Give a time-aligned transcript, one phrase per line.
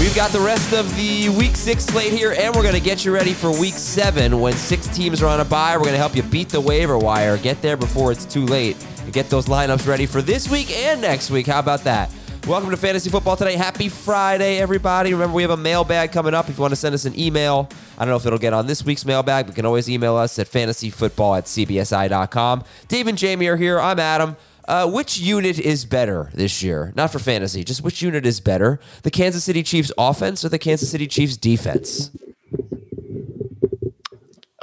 [0.00, 3.04] We've got the rest of the week six slate here, and we're going to get
[3.04, 5.76] you ready for week seven when six teams are on a bye.
[5.76, 8.76] We're going to help you beat the waiver wire, get there before it's too late,
[9.04, 11.46] and get those lineups ready for this week and next week.
[11.46, 12.10] How about that?
[12.46, 13.54] Welcome to Fantasy Football Today.
[13.54, 15.12] Happy Friday, everybody.
[15.12, 16.48] Remember, we have a mailbag coming up.
[16.48, 18.66] If you want to send us an email, I don't know if it'll get on
[18.66, 22.64] this week's mailbag, but you can always email us at fantasyfootball at cbsi.com.
[22.88, 23.80] Dave and Jamey are here.
[23.80, 24.36] I'm Adam.
[24.66, 26.92] Uh, which unit is better this year?
[26.96, 28.80] Not for fantasy, just which unit is better?
[29.02, 32.10] The Kansas City Chiefs offense or the Kansas City Chiefs defense?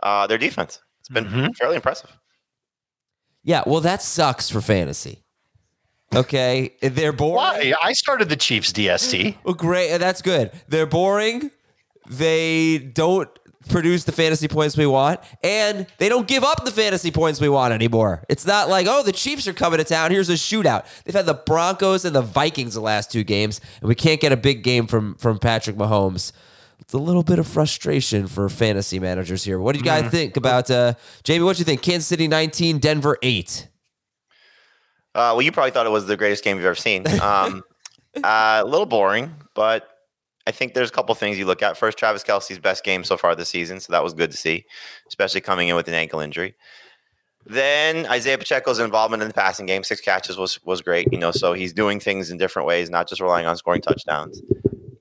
[0.02, 0.80] Uh, their defense.
[1.00, 1.52] It's been Mm-hmm.
[1.54, 2.10] fairly impressive.
[3.44, 5.24] Yeah, well, that sucks for fantasy.
[6.14, 7.36] Okay, they're boring.
[7.38, 7.74] Why?
[7.82, 9.38] I started the Chiefs DST.
[9.44, 10.52] Well, great, that's good.
[10.68, 11.52] They're boring.
[12.10, 13.30] They don't
[13.70, 17.50] produce the fantasy points we want, and they don't give up the fantasy points we
[17.50, 18.24] want anymore.
[18.30, 20.12] It's not like, oh, the Chiefs are coming to town.
[20.12, 20.86] Here's a shootout.
[21.04, 24.32] They've had the Broncos and the Vikings the last two games, and we can't get
[24.32, 26.32] a big game from from Patrick Mahomes.
[26.80, 29.60] It's a little bit of frustration for fantasy managers here.
[29.60, 31.46] What do you guys think about uh, Jamey?
[31.46, 31.82] What do you think?
[31.82, 33.68] Kansas City 19, Denver 8.
[35.14, 37.06] Uh, well, you probably thought it was the greatest game you've ever seen.
[37.22, 37.64] Um,
[38.24, 39.88] uh, a little boring, but
[40.47, 41.78] I think there's a couple things you look at.
[41.78, 44.66] First, Travis Kelce's best game so far this season, so that was good to see,
[45.07, 46.56] especially coming in with an ankle injury.
[47.46, 51.07] Then Isaiah Pacheco's involvement in the passing game, six catches was was great.
[51.12, 54.41] You know, so he's doing things in different ways, not just relying on scoring touchdowns.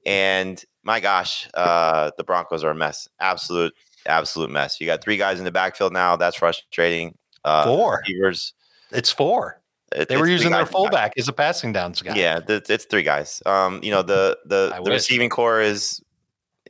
[0.06, 3.08] And my gosh, uh, the Broncos are a mess.
[3.20, 3.74] Absolute,
[4.06, 4.80] absolute mess.
[4.80, 6.16] You got three guys in the backfield now.
[6.16, 7.16] That's frustrating.
[7.44, 8.02] Uh, Four.
[8.06, 8.54] receivers.
[8.92, 9.59] It's four.
[9.92, 12.14] It- They were using their fullback as a passing downs guy.
[12.16, 13.42] Yeah, it's three guys.
[13.46, 16.00] Um, you know the the the receiving corps is,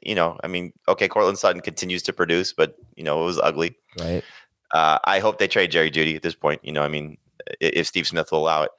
[0.03, 3.39] you know, I mean, okay, Courtland Sutton continues to produce, but you know it was
[3.39, 3.77] ugly.
[3.99, 4.23] Right.
[4.73, 6.61] Uh, I hope they trade Jerry Jeudy at this point.
[6.65, 7.19] You know, I mean,
[7.61, 8.71] if Steve Smith will allow it.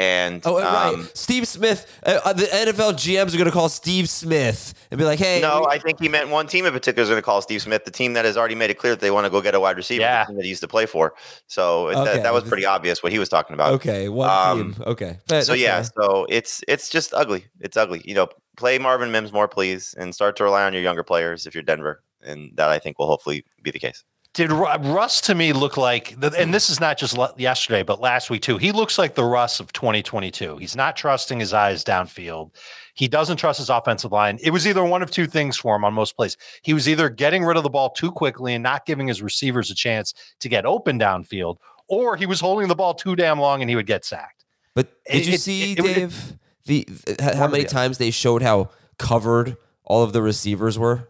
[0.00, 0.94] And Oh, right.
[0.94, 1.86] um, Steve Smith.
[2.06, 5.40] Uh, uh, the NFL GMs are going to call Steve Smith and be like, "Hey,
[5.42, 7.84] no, I think he meant one team in particular is going to call Steve Smith,
[7.84, 9.60] the team that has already made it clear that they want to go get a
[9.60, 10.24] wide receiver, Yeah.
[10.24, 11.12] the team that he used to play for.
[11.48, 12.04] So Okay.
[12.16, 13.74] that, that was pretty obvious what he was talking about.
[13.74, 15.90] okay, one Um, team, okay." But so that's yeah, fine.
[16.00, 17.44] so it's it's just ugly.
[17.60, 18.00] It's ugly.
[18.06, 21.46] You know, play Marvin Mims more, please, and start to rely on your younger players
[21.46, 24.02] if you're Denver, and that I think will hopefully be the case.
[24.32, 28.42] Did Russ to me look like, and this is not just yesterday, but last week
[28.42, 28.58] too?
[28.58, 30.56] He looks like the Russ of 2022.
[30.58, 32.54] He's not trusting his eyes downfield.
[32.94, 34.38] He doesn't trust his offensive line.
[34.40, 36.36] It was either one of two things for him on most plays.
[36.62, 39.68] He was either getting rid of the ball too quickly and not giving his receivers
[39.68, 41.56] a chance to get open downfield,
[41.88, 44.44] or he was holding the ball too damn long and he would get sacked.
[44.76, 46.86] But did it- you it- see, it- it- Dave, the
[47.34, 51.08] how many times they showed how covered all of the receivers were?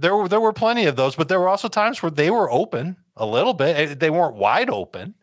[0.00, 2.50] There were there were plenty of those, but there were also times where they were
[2.50, 3.76] open a little bit.
[3.76, 5.14] Eh, They weren't wide open.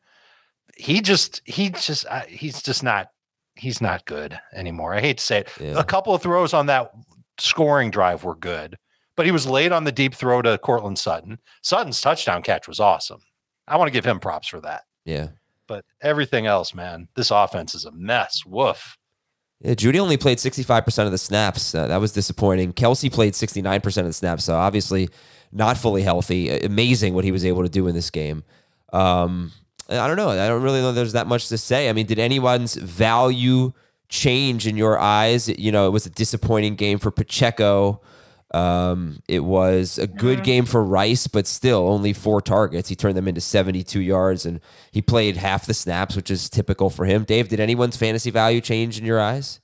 [0.76, 3.08] He just he just uh, he's just not
[3.56, 4.94] he's not good anymore.
[4.94, 5.50] I hate to say it.
[5.60, 5.80] Yeah.
[5.80, 6.92] A couple of throws on that
[7.40, 8.78] scoring drive were good,
[9.16, 11.40] but he was late on the deep throw to Courtland Sutton.
[11.64, 13.22] Sutton's touchdown catch was awesome.
[13.68, 14.84] I want to give him props for that.
[15.06, 15.30] Yeah.
[15.68, 18.46] But everything else, man, this offense is a mess.
[18.46, 18.98] Woof.
[19.62, 21.74] Yeah, Jeudy only played 65% of the snaps.
[21.74, 22.74] Uh, that was disappointing.
[22.74, 25.10] Kelce played 69% of the snaps, so obviously
[25.52, 26.50] not fully healthy.
[26.60, 28.44] Amazing what he was able to do in this game.
[28.94, 29.52] Um,
[29.90, 30.30] I don't know.
[30.30, 31.90] I don't really know there's that much to say.
[31.90, 33.74] I mean, did anyone's value
[34.10, 35.48] change in your eyes?
[35.50, 38.02] You know, it was a disappointing game for Pacheco.
[38.52, 42.88] Um, it was a good game for Rice, but still only four targets.
[42.90, 44.62] He turned them into 72 yards and
[44.92, 47.24] he played half the snaps, which is typical for him.
[47.24, 49.60] Dave, did anyone's fantasy value change in your eyes?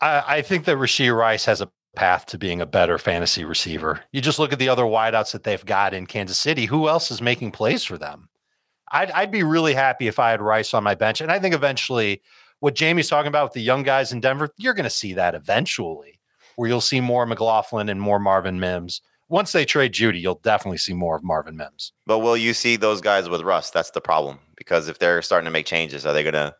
[0.00, 4.00] I, I think that Rashee Rice has a path to being a better fantasy receiver.
[4.12, 6.66] You just look at the other wideouts that they've got in Kansas City.
[6.66, 8.28] Who else is making plays for them?
[8.90, 11.20] I'd, I'd be really happy if I had Rice on my bench.
[11.20, 12.22] And I think eventually,
[12.58, 15.36] what Jamey's talking about with the young guys in Denver, you're going to see that
[15.36, 16.19] eventually
[16.56, 19.00] where you'll see more McLaughlin and more Marvin Mims.
[19.28, 21.92] Once they trade Jeudy, you'll definitely see more of Marvin Mims.
[22.06, 23.70] But will you see those guys with Russ?
[23.70, 24.38] That's the problem.
[24.56, 26.54] Because if they're starting to make changes, are they going to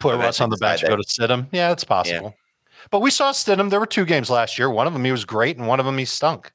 [0.00, 1.48] put Russ on the bench, go to Stidham?
[1.50, 2.28] Yeah, it's possible.
[2.28, 2.42] Yeah.
[2.90, 3.70] But we saw Stidham.
[3.70, 4.70] There were two games last year.
[4.70, 6.52] One of them he was great, and one of them he stunk.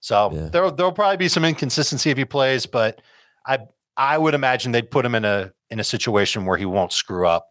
[0.00, 0.48] So yeah.
[0.48, 3.02] there there'll probably be some inconsistency if he plays, but
[3.46, 3.58] I
[3.96, 7.26] I would imagine they'd put him in a in a situation where he won't screw
[7.26, 7.48] up.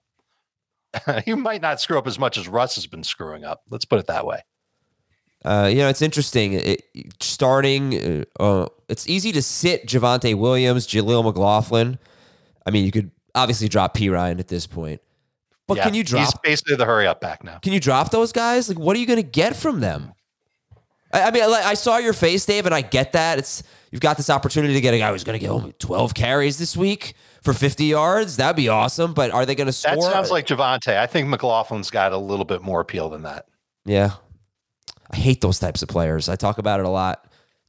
[1.25, 3.61] he might not screw up as much as Russ has been screwing up.
[3.69, 4.39] Let's put it that way.
[5.45, 6.53] Uh, you know, it's interesting.
[6.53, 6.83] It,
[7.21, 11.99] starting, uh, uh, it's easy to sit Javonte Williams, Jaleel McLaughlin.
[12.65, 15.01] I mean, you could obviously drop Perine at this point,
[15.67, 16.25] but yeah, can you drop?
[16.25, 17.59] He's basically the hurry up back now.
[17.59, 18.67] Can you drop those guys?
[18.67, 20.13] Like, what are you going to get from them?
[21.13, 23.37] I, I mean, I, I saw your face, Dave, and I get that.
[23.37, 23.61] It's
[23.91, 26.57] you've got this opportunity to get a guy who's going to get only twelve carries
[26.57, 27.13] this week
[27.43, 28.37] for fifty yards.
[28.37, 29.13] That'd be awesome.
[29.13, 29.95] But are they going to score?
[29.95, 30.97] That sounds like Javonte.
[30.97, 33.45] I think McLaughlin's got a little bit more appeal than that.
[33.85, 34.13] Yeah,
[35.11, 36.29] I hate those types of players.
[36.29, 37.27] I talk about it a lot.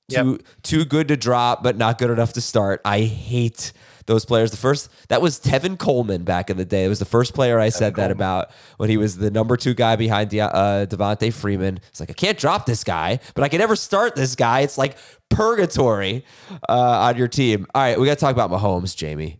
[0.08, 0.62] Too yep.
[0.62, 2.80] too good to drop, but not good enough to start.
[2.84, 3.72] I hate
[4.06, 4.52] those players.
[4.52, 6.84] The first that was Tevin Coleman back in the day.
[6.84, 8.08] It was the first player I Tevin said Coleman.
[8.08, 11.80] that about when he was the number two guy behind De- uh, Devonta Freeman.
[11.88, 14.60] It's like I can't drop this guy, but I can never start this guy.
[14.60, 14.96] It's like
[15.28, 16.24] purgatory
[16.68, 17.66] uh, on your team.
[17.74, 19.38] All right, we got to talk about Mahomes, Jamey.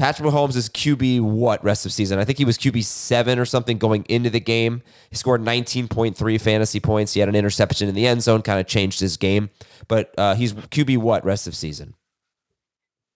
[0.00, 2.18] Patrick Mahomes is QB what rest of season?
[2.18, 4.80] I think he was QB seven or something going into the game.
[5.10, 7.12] He scored 19.3 fantasy points.
[7.12, 9.50] He had an interception in the end zone, kind of changed his game.
[9.88, 11.92] But uh, he's QB what rest of season?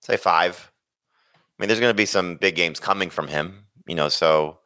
[0.01, 0.71] Say five.
[1.35, 4.11] I mean, there's going to be some big games coming from him, you know.
[4.11, 4.59] So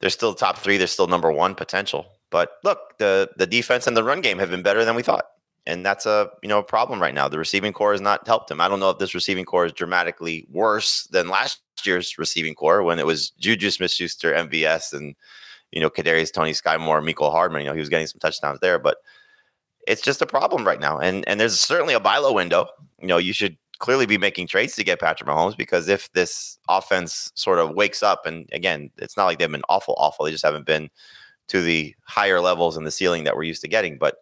[0.00, 0.76] there's still top three.
[0.76, 2.06] There's still number one potential.
[2.30, 5.26] But look, the the defense and the run game have been better than we thought
[5.66, 7.28] and that's a you know a problem right now.
[7.28, 8.60] The receiving corps has not helped him.
[8.60, 12.82] I don't know if this receiving corps is dramatically worse than last year's receiving corps
[12.82, 15.14] when it was Juju Smith-Schuster, MVS, and
[15.70, 17.62] you know Kadarius Toney, Skyy Moore, Mecole Hardman.
[17.62, 18.98] You know he was getting some touchdowns there, but
[19.86, 20.98] it's just a problem right now.
[20.98, 22.66] And and there's certainly a buy low window.
[23.00, 26.56] You know you should clearly be making trades to get Patrick Mahomes because if this
[26.68, 30.24] offense sort of wakes up and again, it's not like they've been awful, awful.
[30.24, 30.88] They just haven't been
[31.48, 34.18] to the higher levels and the ceiling that we're used to getting, but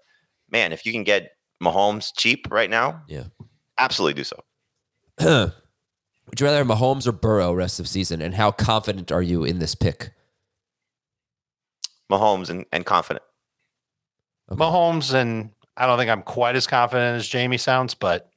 [0.50, 1.32] man, if you can get
[1.62, 3.24] Mahomes cheap right now, yeah,
[3.78, 4.42] absolutely do so.
[6.30, 8.22] Would you rather have Mahomes or Burrow rest of season?
[8.22, 10.12] And how confident are you in this pick?
[12.10, 13.24] Mahomes and, and confident.
[14.50, 14.60] Okay.
[14.60, 18.30] Mahomes and I don't think I'm quite as confident as Jamey sounds, but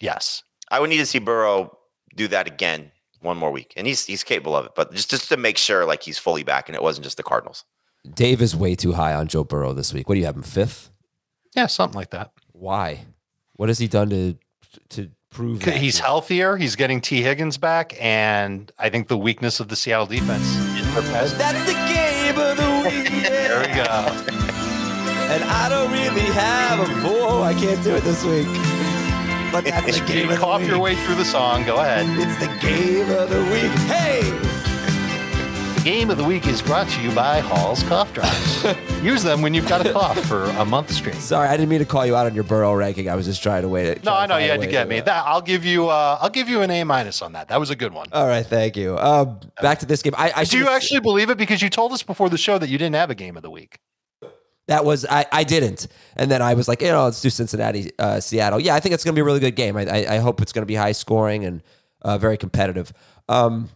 [0.00, 0.42] yes.
[0.70, 1.78] I would need to see Burrow
[2.16, 3.72] do that again one more week.
[3.76, 6.42] And he's he's capable of it, but just just to make sure like he's fully
[6.42, 7.64] back and it wasn't just the Cardinals.
[8.14, 10.08] Dave is way too high on Joe Burrow this week.
[10.08, 10.90] What do you have him fifth?
[11.54, 12.32] Yeah, something like that.
[12.52, 13.06] Why?
[13.54, 14.36] What has he done to
[14.90, 15.76] to prove that?
[15.76, 16.56] He's healthier.
[16.56, 21.36] He's getting Tee Higgins back, and I think the weakness of the Seattle defense is
[21.38, 23.22] That's the game of the week.
[23.22, 24.38] there we go.
[25.30, 27.42] And I don't really have a voice.
[27.42, 28.46] I can't do it this week.
[29.52, 30.30] But that's the game.
[30.30, 31.64] You cough your way through the song.
[31.64, 32.06] Go ahead.
[32.18, 33.72] It's the game of the week.
[33.88, 34.47] Hey.
[35.88, 38.62] Game of the week is brought to you by Hall's Cough Drops.
[39.02, 41.14] Use them when you've got a cough for a month straight.
[41.14, 43.08] Sorry, I didn't mean to call you out on your Burrow ranking.
[43.08, 44.04] I was just trying to wait it.
[44.04, 45.00] No, I know you had to get me.
[45.00, 45.88] That I'll give you.
[45.88, 47.48] Uh, I'll give you an A minus on that.
[47.48, 48.06] That was a good one.
[48.12, 48.98] All right, thank you.
[48.98, 50.12] Um, back to this game.
[50.18, 52.68] I, I do you actually believe it because you told us before the show that
[52.68, 53.78] you didn't have a game of the week.
[54.66, 57.92] That was I, I didn't, and then I was like, you know, let's do Cincinnati,
[57.98, 58.60] uh, Seattle.
[58.60, 59.78] Yeah, I think it's going to be a really good game.
[59.78, 61.62] I, I, I hope it's going to be high scoring and
[62.02, 62.92] uh, very competitive.
[63.30, 63.70] Um,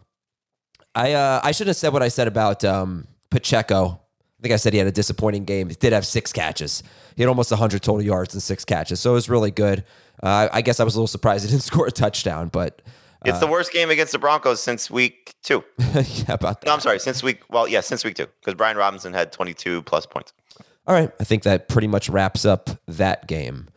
[0.95, 4.01] I uh, I shouldn't have said what I said about um, Pacheco.
[4.39, 5.69] I think I said he had a disappointing game.
[5.69, 6.83] He did have six catches.
[7.15, 9.85] He had almost 100 total yards and six catches, so it was really good.
[10.21, 12.83] Uh, I guess I was a little surprised he didn't score a touchdown, but
[13.25, 15.63] uh, it's the worst game against the Broncos since week two.
[15.79, 16.67] yeah, about that.
[16.67, 19.83] No, I'm sorry, since week well, yeah, since week two because Brian Robinson had 22
[19.83, 20.33] plus points.
[20.87, 23.69] All right, I think that pretty much wraps up that game.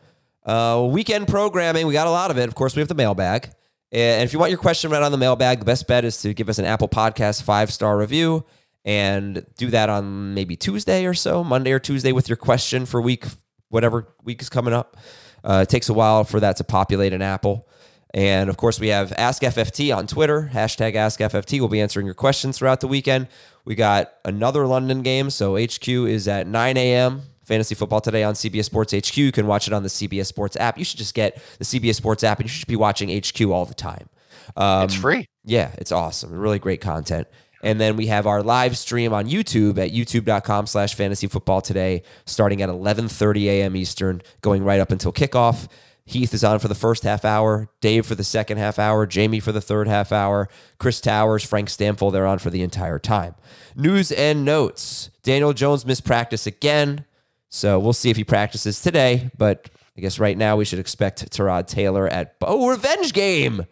[0.44, 2.48] Uh, weekend programming, we got a lot of it.
[2.48, 3.50] Of course, we have the mailbag.
[3.92, 6.34] And if you want your question read on the mailbag, the best bet is to
[6.34, 8.44] give us an Apple Podcast five star review
[8.84, 13.00] and do that on maybe Tuesday or so, Monday or Tuesday with your question for
[13.00, 13.24] week,
[13.68, 14.96] whatever week is coming up.
[15.44, 17.68] Uh, it takes a while for that to populate in Apple.
[18.14, 21.60] And of course, we have Ask FFT on Twitter, hashtag Ask FFT.
[21.60, 23.28] We'll be answering your questions throughout the weekend.
[23.64, 25.30] We got another London game.
[25.30, 27.22] So HQ is at 9 a.m.
[27.46, 29.16] Fantasy football today on CBS Sports HQ.
[29.16, 30.78] You can watch it on the CBS Sports app.
[30.78, 33.64] You should just get the CBS Sports app and you should be watching HQ all
[33.64, 34.08] the time.
[34.56, 35.28] Um, it's free.
[35.44, 36.32] Yeah, it's awesome.
[36.32, 37.28] Really great content.
[37.62, 42.02] And then we have our live stream on YouTube at youtube.com slash fantasy football today,
[42.26, 43.76] starting at 11.30 a.m.
[43.76, 45.68] Eastern, going right up until kickoff.
[46.04, 49.42] Heath is on for the first half hour, Dave for the second half hour, Jamey
[49.42, 50.48] for the third half hour,
[50.78, 53.34] Chris Towers, Frank Stampfel, they're on for the entire time.
[53.74, 55.10] News and notes.
[55.24, 57.04] Daniel Jones missed practice again,
[57.48, 61.30] so we'll see if he practices today, but I guess right now we should expect
[61.30, 63.66] Tyrod Taylor at Oh, revenge game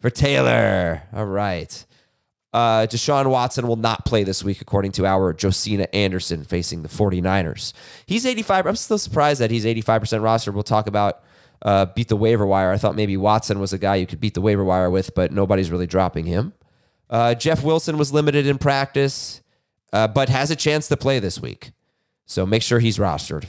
[0.00, 1.02] for Taylor.
[1.12, 1.86] All right.
[2.52, 6.88] Uh, Deshaun Watson will not play this week, according to our Josina Anderson facing the
[6.88, 7.72] 49ers.
[8.06, 8.66] He's 85.
[8.66, 10.52] I'm still surprised that he's 85% roster.
[10.52, 11.22] We'll talk about
[11.62, 12.70] uh, beat the waiver wire.
[12.70, 15.32] I thought maybe Watson was a guy you could beat the waiver wire with, but
[15.32, 16.52] nobody's really dropping him.
[17.08, 19.40] Uh, Jeff Wilson was limited in practice,
[19.92, 21.72] uh, but has a chance to play this week.
[22.32, 23.44] So make sure he's rostered.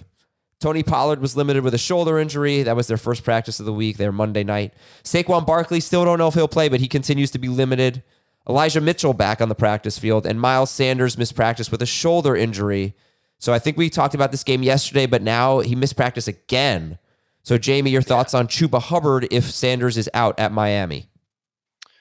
[0.59, 2.63] Tony Pollard was limited with a shoulder injury.
[2.63, 4.73] That was their first practice of the week, their Monday night.
[5.03, 8.03] Saquon Barkley, still don't know if he'll play, but he continues to be limited.
[8.47, 12.35] Elijah Mitchell back on the practice field, and Miles Sanders missed practice with a shoulder
[12.35, 12.93] injury.
[13.39, 16.97] So I think we talked about this game yesterday, but now he missed practice again.
[17.43, 21.09] So, Jamey, your thoughts on Chuba Hubbard if Sanders is out at Miami?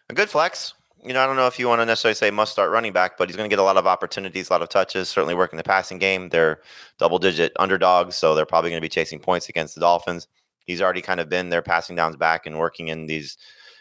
[0.08, 0.74] A good flex.
[1.04, 3.18] You know, I don't know if you want to necessarily say must start running back,
[3.18, 5.56] but he's going to get a lot of opportunities, a lot of touches, certainly working
[5.56, 6.28] the passing game.
[6.28, 6.60] They're
[6.98, 10.28] double digit underdogs, so they're probably going to be chasing points against the Dolphins.
[10.64, 13.36] He's already kind of been their passing downs back and working in these,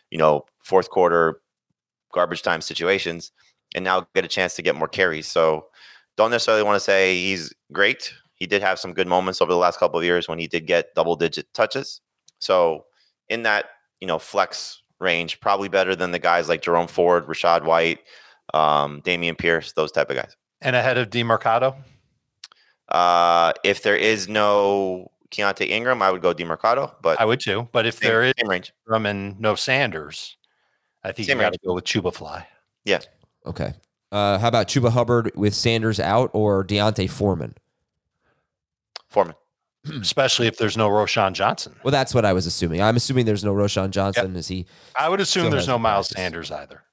[0.09, 1.41] you know, fourth quarter
[2.11, 3.31] garbage time situations
[3.75, 5.27] and now get a chance to get more carries.
[5.27, 5.67] So
[6.17, 8.13] don't necessarily want to say he's great.
[8.33, 10.65] He did have some good moments over the last couple of years when he did
[10.65, 12.01] get double digit touches.
[12.39, 12.85] So
[13.29, 13.65] in that,
[13.99, 17.99] you know, flex range, probably better than the guys like Jerome Ford, Rachaad White,
[18.53, 20.35] um, Dameon Pierce, those type of guys.
[20.61, 21.75] And ahead of Demercado?
[22.87, 27.67] Uh, if there is no Keaontay Ingram, I would go Demercado, but I would too.
[27.71, 28.73] But if same, there is same range.
[28.85, 30.37] Ingram and no Sanders,
[31.03, 32.45] I think Same you got to go with Chuba Fly.
[32.85, 32.99] Yeah.
[33.45, 33.73] Okay.
[34.11, 37.55] Uh, how about Chuba Hubbard with Sanders out or D'Onta Foreman?
[39.09, 39.35] Foreman.
[40.01, 41.75] Especially if there's no Roschon Johnson.
[41.83, 42.81] Well, that's what I was assuming.
[42.81, 44.35] I'm assuming there's no Roschon Johnson.
[44.35, 46.17] Is he I would assume there's no Miles practiced.
[46.17, 46.83] Sanders either.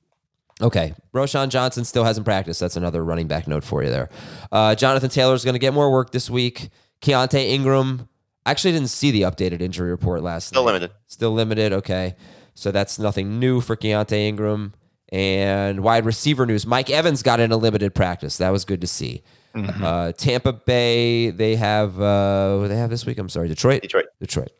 [0.62, 0.94] okay?
[1.14, 2.60] Roschon Johnson still hasn't practiced.
[2.60, 4.08] That's another running back note for you there.
[4.50, 6.70] Uh, Jonathan Taylor is going to get more work this week.
[7.02, 8.08] Keaontay Ingram.
[8.46, 10.72] I actually didn't see the updated injury report last Still night.
[10.72, 10.90] limited.
[11.06, 11.72] Still limited.
[11.74, 12.16] Okay.
[12.54, 14.72] So that's nothing new for Keaontay Ingram.
[15.10, 18.38] And wide receiver news Mike Evans got in a limited practice.
[18.38, 19.22] That was good to see.
[19.66, 23.18] Uh, Tampa Bay, they have, uh, they have this week?
[23.18, 23.82] I'm sorry, Detroit?
[23.82, 24.06] Detroit.
[24.20, 24.50] Detroit.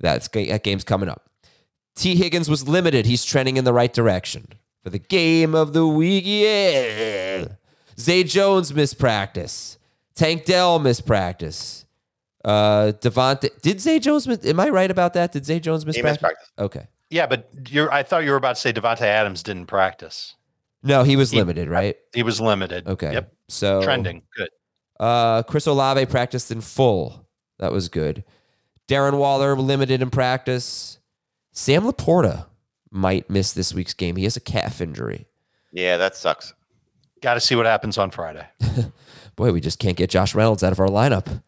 [0.00, 1.28] That's that game's coming up.
[1.96, 3.06] Tee Higgins was limited.
[3.06, 4.46] He's trending in the right direction
[4.84, 6.24] for the game of the week.
[6.26, 7.48] Yeah.
[7.98, 9.78] Zay Jones missed practice.
[10.14, 11.84] Tank Dell missed practice.
[12.44, 13.50] Uh, Davante.
[13.62, 14.28] Did Zay Jones?
[14.28, 15.32] Am I right about that?
[15.32, 16.20] Did Zay Jones miss He practice?
[16.20, 16.52] practice.
[16.58, 16.86] Okay.
[17.10, 17.90] Yeah, but you're.
[17.92, 20.34] I thought you were about to say Davante Adams didn't practice.
[20.88, 21.96] No, he was He- limited, right?
[22.14, 22.88] He was limited.
[22.88, 23.12] Okay.
[23.12, 23.32] Yep.
[23.48, 24.22] So Trending.
[24.36, 24.48] Good.
[24.98, 27.28] Uh, Chris Olave practiced in full.
[27.58, 28.24] That was good.
[28.88, 30.98] Darren Waller limited in practice.
[31.52, 32.46] Sam LaPorta
[32.90, 34.16] might miss this week's game.
[34.16, 35.26] He has a calf injury.
[35.72, 36.54] Yeah, that sucks.
[37.20, 38.46] Got to see what happens on Friday.
[39.36, 41.42] Boy, we just can't get Josh Reynolds out of our lineup,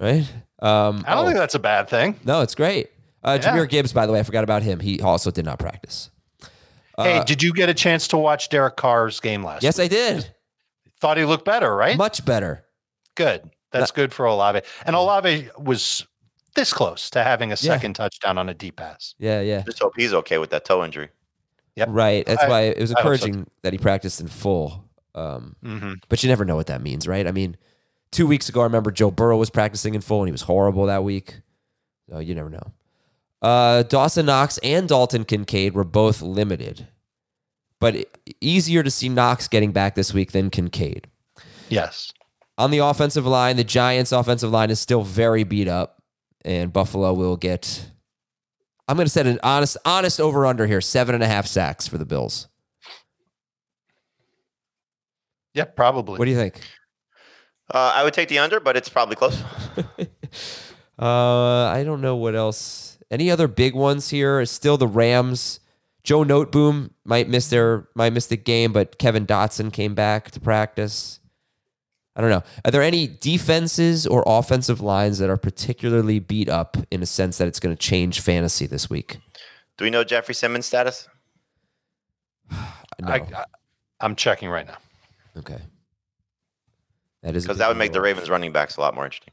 [0.00, 0.26] right?
[0.60, 2.18] Um, I don't oh, think that's a bad thing.
[2.24, 2.90] no, it's great.
[3.22, 3.52] Uh, Yeah.
[3.54, 4.80] Jahmyr Gibbs, by the way, I forgot about him.
[4.80, 6.10] He also did not practice.
[6.98, 9.62] Hey, did you get a chance to watch Derek Carr's game last?
[9.64, 10.34] Uh, Yes, I did.
[11.00, 11.96] Thought he looked better, right?
[11.96, 12.64] Much better.
[13.14, 13.50] Good.
[13.72, 14.60] That's good for Olave.
[14.86, 16.06] And Olave was
[16.54, 17.74] this close to having a Yeah.
[17.74, 19.14] second touchdown on a deep pass.
[19.18, 19.62] Yeah, yeah.
[19.62, 21.08] Just hope he's okay with that toe injury.
[21.76, 21.88] Yep.
[21.90, 22.26] Right.
[22.26, 24.84] That's I- why it was I hope so, encouraging that he practiced in full.
[25.14, 25.92] Um, Mm-hmm.
[26.08, 27.26] but you never know what that means, right?
[27.26, 27.56] I mean,
[28.12, 30.86] two weeks ago, I remember Joe Burrow was practicing in full and he was horrible
[30.86, 31.40] that week.
[32.10, 32.72] So you never know.
[33.42, 36.86] Uh, Dawson Knox and Dalton Kincaid were both limited,
[37.80, 38.06] but
[38.40, 41.08] easier to see Knox getting back this week than Kincaid.
[41.68, 42.12] Yes.
[42.56, 46.00] On the offensive line, the Giants' offensive line is still very beat up,
[46.44, 47.90] and Buffalo will get.
[48.86, 51.88] I'm going to set an honest, honest over under here: seven and a half sacks
[51.88, 52.46] for the Bills.
[55.54, 56.18] Yeah, Probably.
[56.18, 56.60] What do you think?
[57.72, 59.42] Uh, I would take the under, but it's probably close.
[60.98, 62.91] Uh, I don't know what else.
[63.12, 64.44] Any other big ones here?
[64.46, 65.60] Still the Rams
[66.02, 70.40] Joe Noteboom might miss their might miss the game, but Kevin Dotson came back to
[70.40, 71.20] practice.
[72.16, 72.42] I don't know.
[72.64, 77.38] Are there any defenses or offensive lines that are particularly beat up in a sense
[77.38, 79.18] that it's going to change fantasy this week?
[79.78, 81.08] Do we know Jeffrey Simmons' status?
[83.00, 83.08] No.
[83.08, 83.44] I, I,
[84.00, 84.76] I'm checking right now.
[85.38, 85.58] okay.
[87.22, 88.00] That is Because that would make the.
[88.00, 89.32] Ravens running backs a lot more interesting.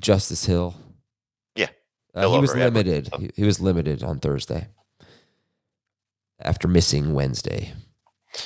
[0.00, 0.74] Justice Hill.
[2.16, 2.22] Yeah.
[2.26, 2.86] Uh, he was over Edwards.
[2.86, 3.10] limited.
[3.18, 4.68] He, he was limited on Thursday
[6.40, 7.72] after missing Wednesday.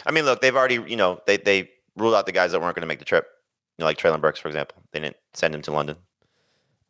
[0.07, 2.75] I mean, look, they've already, you know, they they ruled out the guys that weren't
[2.75, 3.27] going to make the trip.
[3.79, 4.83] You know, like Treylon Burks, for example.
[4.93, 5.97] They didn't send him to London.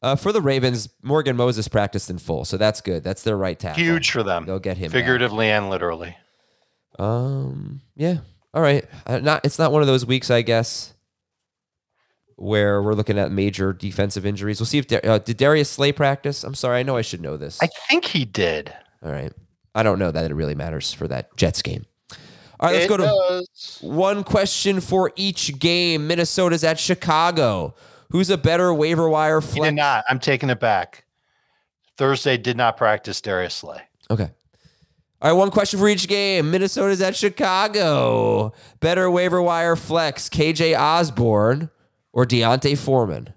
[0.03, 3.05] Uh, for the Ravens, Morgan Moses practiced in full, so that's good.
[3.05, 3.83] That's their right tackle.
[3.83, 4.99] Huge for them, They'll get him back.
[4.99, 6.17] figuratively and literally.
[6.99, 7.83] Um.
[7.97, 8.19] Yeah.
[8.55, 8.85] All right.
[9.07, 9.45] Uh, not.
[9.45, 10.95] It's not one of those weeks, I guess,
[12.41, 14.59] where we're looking at major defensive injuries.
[14.61, 16.43] We'll see if uh, did Darius Slay practice.
[16.43, 16.81] I'm sorry.
[16.81, 17.59] I know I should know this.
[17.63, 18.73] I think he did.
[19.05, 19.33] All right.
[19.75, 21.85] I don't know that it really matters for that Jets game.
[22.59, 22.73] All right.
[22.73, 23.79] Let's It go to does.
[23.83, 26.07] one question for each game.
[26.07, 27.75] Minnesota's at Chicago.
[28.11, 29.69] Who's a better waiver wire He flex?
[29.69, 30.05] did not.
[30.09, 31.05] I'm taking it back.
[31.97, 33.83] Thursday did not practice Darius Slay.
[34.11, 34.31] Okay.
[35.23, 36.51] All right, one question for each game.
[36.51, 38.55] Minnesota's at Chicago.
[38.81, 41.69] Better waiver wire flex, KJ Osborn
[42.13, 43.33] or D'Onta Foreman?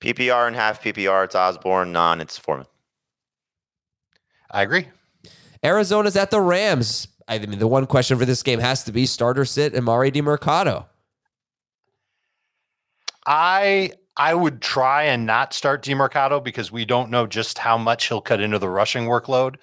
[0.00, 1.24] PPR and half PPR.
[1.24, 1.92] It's Osborn.
[1.92, 2.66] Non, it's Foreman.
[4.50, 4.88] I agree.
[5.64, 7.08] Arizona's at the Rams.
[7.28, 10.86] I mean, the one question for this game has to be starter sit Emari Demercado.
[13.26, 18.08] I I would try and not start Demercado because we don't know just how much
[18.08, 19.56] he'll cut into the rushing workload.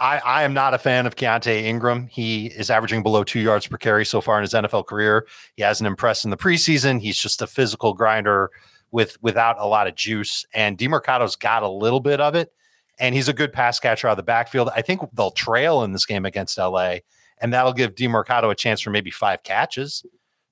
[0.00, 2.08] I, I am not a fan of Keaontay Ingram.
[2.08, 5.26] He is averaging below two yards per carry so far in his NFL career.
[5.54, 7.00] He hasn't impressed in the preseason.
[7.00, 8.50] He's just a physical grinder
[8.90, 10.46] with without a lot of juice.
[10.52, 12.52] And Demercado's got a little bit of it,
[12.98, 14.70] and he's a good pass catcher out of the backfield.
[14.74, 16.96] I think they'll trail in this game against LA,
[17.38, 20.04] and that'll give Demercado a chance for maybe five catches.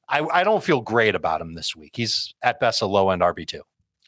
[0.09, 1.93] I, I don't feel great about him this week.
[1.97, 3.63] He's at best a low end RB two.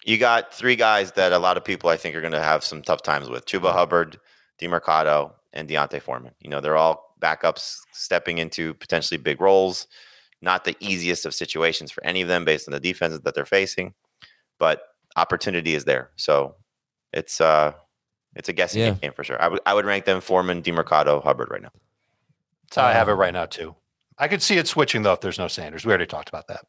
[0.04, 2.62] You got three guys that a lot of people I think are going to have
[2.62, 4.18] some tough times with: Chuba Hubbard,
[4.60, 6.32] Demercado, and D'Onta Foreman.
[6.40, 9.86] You know, they're all backups stepping into potentially big roles.
[10.42, 13.46] Not the easiest of situations for any of them based on the defenses that they're
[13.46, 13.94] facing,
[14.58, 14.82] but
[15.16, 16.10] opportunity is there.
[16.16, 16.56] So
[17.12, 17.72] it's uh
[18.36, 18.90] it's a guessing Yeah.
[18.94, 19.40] game for sure.
[19.40, 21.70] I would I would rank them Foreman, Demercado, Hubbard right now.
[22.64, 23.74] That's how I have it right now too.
[24.18, 25.84] I could see it switching though if there's no Sanders.
[25.86, 26.66] We already talked about that.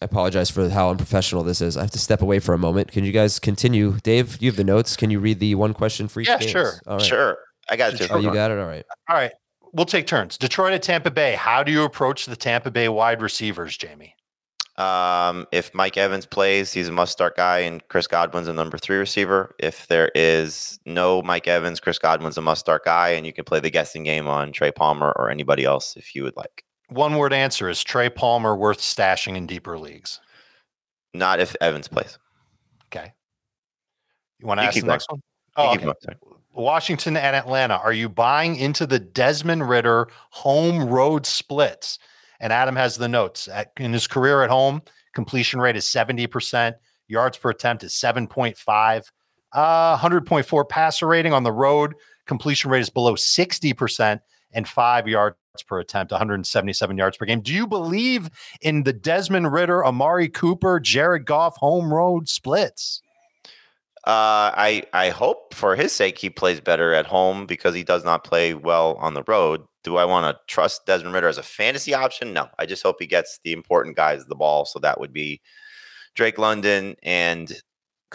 [0.00, 0.02] Yep.
[0.02, 1.76] I apologize for how unprofessional this is.
[1.76, 2.92] I have to step away for a moment.
[2.92, 3.98] Can you guys continue?
[4.02, 4.96] Dave, you have the notes.
[4.96, 6.50] Can you read the one question for each Yeah, games?
[6.50, 6.72] sure.
[6.86, 7.06] All right.
[7.06, 7.38] Sure.
[7.70, 8.10] I got it.
[8.10, 8.58] Oh, you got it?
[8.58, 8.84] All right.
[9.08, 9.32] All right,
[9.72, 10.38] we'll take turns.
[10.38, 11.34] Detroit at Tampa Bay.
[11.34, 14.12] How do you approach the Tampa Bay wide receivers, Jamey?
[14.80, 18.76] Um, if Mike Evans plays, he's a must start guy, and Chris Godwin's a number
[18.76, 19.54] three receiver.
[19.58, 23.44] If there is no Mike Evans, Chris Godwin's a must start guy, and you can
[23.44, 26.62] play the guessing game on Trey Palmer or anybody else if you would like.
[26.88, 30.20] One word answer is Trey Palmer worth stashing in deeper leagues.
[31.14, 32.18] Not if Evans plays.
[32.86, 33.12] Okay.
[34.38, 35.20] You want to ask keep the next one?
[35.56, 36.14] Oh, okay.
[36.52, 37.76] Washington and Atlanta.
[37.76, 41.98] Are you buying into the Desmond Ridder home road splits?
[42.40, 43.48] And Adam has the notes.
[43.48, 44.82] At, in his career at home,
[45.14, 46.74] completion rate is 70%,
[47.08, 49.10] yards per attempt is 7.5,
[49.52, 51.94] uh, 100.4 passer rating on the road.
[52.26, 54.20] Completion rate is below 60%
[54.52, 57.40] and five yards per attempt, 177 yards per game.
[57.40, 58.30] Do you believe
[58.60, 63.00] in the Desmond Ridder, Amari Cooper, Jared Goff home road splits?
[64.06, 68.04] Uh, I I hope for his sake he plays better at home because he does
[68.04, 69.62] not play well on the road.
[69.82, 72.32] Do I want to trust Desmond Ridder as a fantasy option?
[72.32, 72.48] No.
[72.58, 74.64] I just hope he gets the important guys the ball.
[74.64, 75.40] So that would be
[76.14, 77.52] Drake London and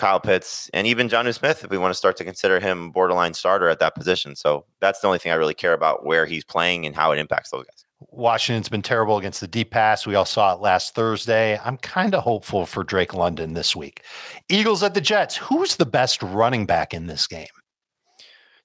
[0.01, 3.35] Kyle Pitts and even Jonnu Smith if we want to start to consider him borderline
[3.35, 4.35] starter at that position.
[4.35, 7.19] So that's the only thing I really care about where he's playing and how it
[7.19, 7.85] impacts those guys.
[8.09, 10.07] Washington's been terrible against the deep pass.
[10.07, 11.59] We all saw it last Thursday.
[11.63, 14.03] I'm kind of hopeful for Drake London this week.
[14.49, 15.37] Eagles at the Jets.
[15.37, 17.45] Who's the best running back in this game?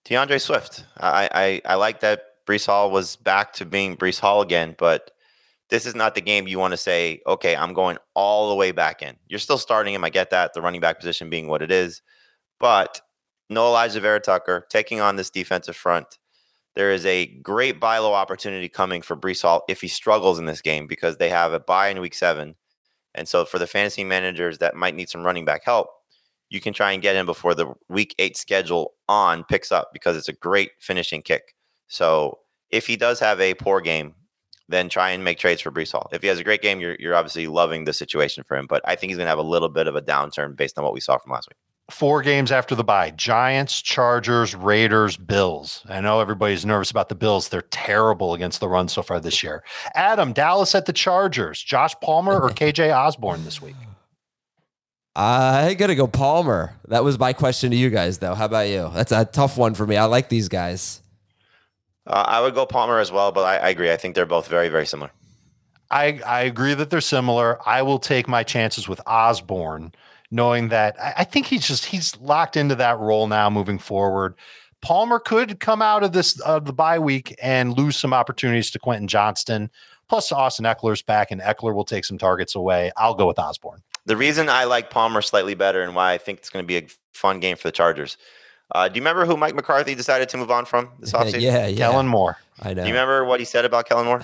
[0.07, 0.87] D'Andre Swift.
[0.97, 1.29] I,
[1.67, 5.11] I I like that Breece Hall was back to being Breece Hall again, but
[5.69, 8.71] this is not the game you want to say, okay, I'm going all the way
[8.73, 9.17] back in.
[9.29, 10.05] You're still starting him.
[10.05, 12.03] I get that, the running back position being what it is.
[12.61, 13.01] But
[13.51, 16.19] no Alijah Vera Tucker taking on this defensive front.
[16.75, 20.45] There is a great buy low opportunity coming for Breece Hall if he struggles in
[20.45, 22.55] this game because they have a buy in week seven.
[23.15, 25.89] And so for the fantasy managers that might need some running back help,
[26.51, 30.17] you can try and get him before the week eight schedule on picks up because
[30.17, 31.55] it's a great finishing kick.
[31.89, 32.39] So
[32.71, 34.15] if he does have a poor game,
[34.69, 36.09] then try and make trades for Breece Hall.
[36.13, 38.67] If he has a great game, you're, you're obviously loving the situation for him.
[38.67, 40.85] But I think he's going to have a little bit of a downturn based on
[40.85, 41.57] what we saw from last week.
[41.91, 45.85] four games after the bye Giants, Chargers, Raiders, Bills.
[45.89, 47.49] I know everybody's nervous about the Bills.
[47.49, 49.63] They're terrible against the run so far this year.
[49.95, 53.77] Adam, Dallas at the Chargers, Josh Palmer or KJ Osborn this week?
[55.19, 56.75] I gotta go Palmer.
[56.89, 58.35] That was my question to you guys, though.
[58.35, 58.91] How about you?
[58.93, 59.97] That's a tough one for me.
[59.97, 61.01] I like these guys.
[62.07, 63.91] Uh, I would go Palmer as well, but I, I agree.
[63.91, 65.11] I think they're both very, very similar.
[65.91, 67.59] I, I agree that they're similar.
[67.67, 69.93] I will take my chances with Osborn,
[70.31, 74.35] knowing that I, I think he's just he's locked into that role now moving forward.
[74.83, 78.79] Palmer could come out of this of the bye week and lose some opportunities to
[78.79, 79.71] Quentin Johnston.
[80.09, 82.93] Plus, Austin Ekeler's back, and Ekeler will take some targets away.
[82.97, 83.83] I'll go with Osborn.
[84.05, 86.77] The reason I like Palmer slightly better and why I think it's going to be
[86.77, 88.17] a fun game for the Chargers.
[88.75, 91.41] Uh, do you remember who Mike McCarthy decided to move on from this offseason?
[91.41, 91.77] yeah, yeah.
[91.79, 92.37] Kellen Moore.
[92.61, 92.83] I know.
[92.83, 94.23] Do you remember what he said about Kellen Moore?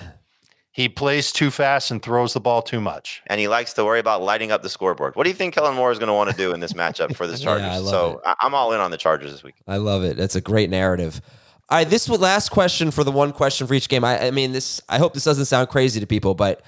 [0.71, 3.21] He plays too fast and throws the ball too much.
[3.27, 5.15] And he likes to worry about lighting up the scoreboard.
[5.15, 7.15] What do you think Kellen Moore is going to want to do in this matchup
[7.15, 7.67] for the Yeah, Chargers?
[7.87, 9.55] I so I- I'm all in on the Chargers this week.
[9.67, 10.17] I love it.
[10.17, 11.21] That's a great narrative.
[11.69, 14.03] All right, this was last question for the one question for each game.
[14.03, 14.81] I, I mean, this.
[14.89, 16.61] I hope this doesn't sound crazy to people, but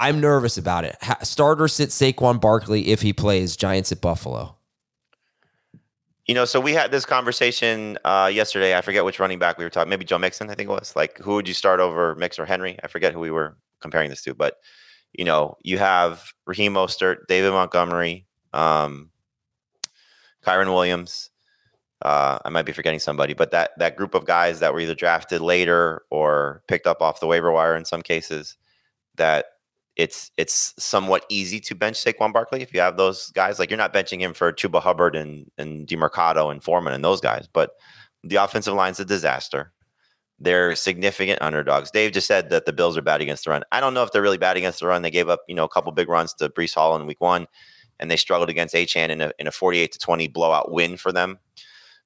[0.00, 0.96] I'm nervous about it.
[1.02, 4.56] Ha- starter sit Saquon Barkley if he plays Giants at Buffalo.
[6.26, 8.76] You know, so we had this conversation uh, yesterday.
[8.76, 9.90] I forget which running back we were talking.
[9.90, 10.94] Maybe Joe Mixon, I think it was.
[10.94, 12.78] Like, who would you start over Mix or Henry?
[12.84, 14.34] I forget who we were comparing this to.
[14.34, 14.58] But
[15.12, 19.10] you know, you have Raheem Mostert, David Montgomery, um,
[20.44, 21.30] Kyren Williams.
[22.00, 24.94] Uh, I might be forgetting somebody, but that that group of guys that were either
[24.94, 28.56] drafted later or picked up off the waiver wire in some cases,
[29.16, 29.46] that
[29.96, 33.58] it's it's somewhat easy to bench Saquon Barkley if you have those guys.
[33.58, 37.20] Like you're not benching him for Chuba Hubbard and and Demercado and Foreman and those
[37.20, 37.72] guys, but
[38.24, 39.72] the offensive line's a disaster.
[40.38, 41.90] They're significant underdogs.
[41.92, 43.62] Dave just said that the Bills are bad against the run.
[43.70, 45.02] I don't know if they're really bad against the run.
[45.02, 47.46] They gave up, you know, a couple big runs to Breece Hall in week one,
[48.00, 51.12] and they struggled against Achane in a in a 48 to 20 blowout win for
[51.12, 51.38] them.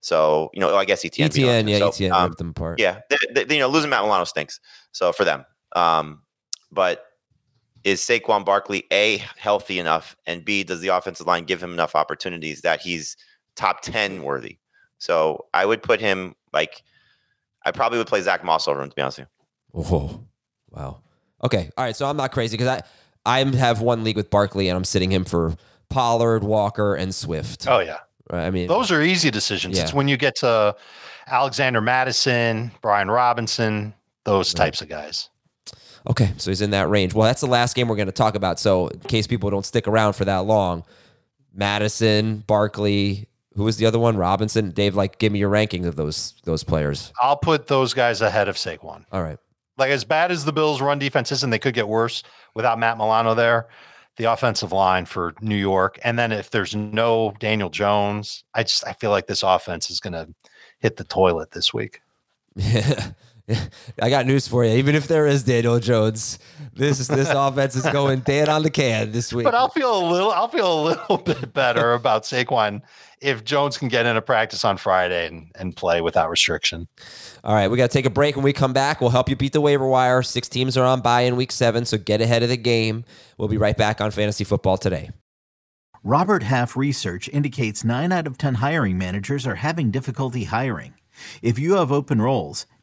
[0.00, 1.28] So, you know, I guess ETN.
[1.30, 2.78] ETN, yeah, So, ETN um, ripped them apart.
[2.78, 4.60] yeah, they, they- you know, losing Matt Milano stinks.
[4.92, 5.44] So for them,
[5.74, 6.22] um,
[6.70, 7.04] but
[7.86, 11.94] is Saquon Barkley a healthy enough, and b does the offensive line give him enough
[11.94, 13.16] opportunities that he's
[13.54, 14.58] top ten worthy?
[14.98, 16.82] So I would put him like
[17.64, 19.28] I probably would play Zach Moss over him to be honest with
[19.74, 19.82] you.
[19.82, 20.26] Whoa.
[20.70, 21.00] Wow.
[21.44, 21.70] Okay.
[21.76, 21.94] All right.
[21.94, 22.82] So I'm not crazy because
[23.24, 25.54] I I have one league with Barkley and I'm sitting him for
[25.88, 27.68] Pollard, Walker, and Swift.
[27.68, 28.00] Oh yeah.
[28.30, 29.76] I mean, Those are easy decisions.
[29.76, 29.84] Yeah.
[29.84, 30.74] It's when you get to
[31.28, 33.94] Alexander Mattison, Brian Robinson,
[34.24, 35.30] those types of guys.
[36.08, 37.14] Okay, so he's in that range.
[37.14, 38.60] Well, that's the last game we're going to talk about.
[38.60, 40.84] So, in case people don't stick around for that long,
[41.52, 44.16] Mattison, Barkley, who was the other one?
[44.16, 44.70] Robinson.
[44.70, 47.12] Dave, like, give me your ranking of those those players.
[47.20, 49.04] I'll put those guys ahead of Saquon.
[49.10, 49.38] All right.
[49.78, 52.22] Like as bad as the Bills' run defense is, and they could get worse
[52.54, 53.66] without Matt Milano there.
[54.16, 58.86] The offensive line for New York, and then if there's no Daniel Jones, I just
[58.86, 60.28] I feel like this offense is going to
[60.78, 62.00] hit the toilet this week.
[64.02, 64.72] I got news for you.
[64.72, 66.38] Even if there is Daniel Jones,
[66.74, 69.44] this this offense is going dead on the can this week.
[69.44, 72.82] But I'll feel a little I'll feel a little bit better about Saquon
[73.20, 76.88] if Jones can get into practice on Friday and, and play without restriction.
[77.44, 78.36] All right, we got to take a break.
[78.36, 80.22] When we come back, we'll help you beat the waiver wire.
[80.22, 83.04] Six teams are on bye in week seven, so get ahead of the game.
[83.38, 85.10] We'll be right back on Fantasy Football today.
[86.02, 90.94] Robert Half research indicates 9 out of 10 hiring managers are having difficulty hiring.
[91.42, 92.66] If you have open roles,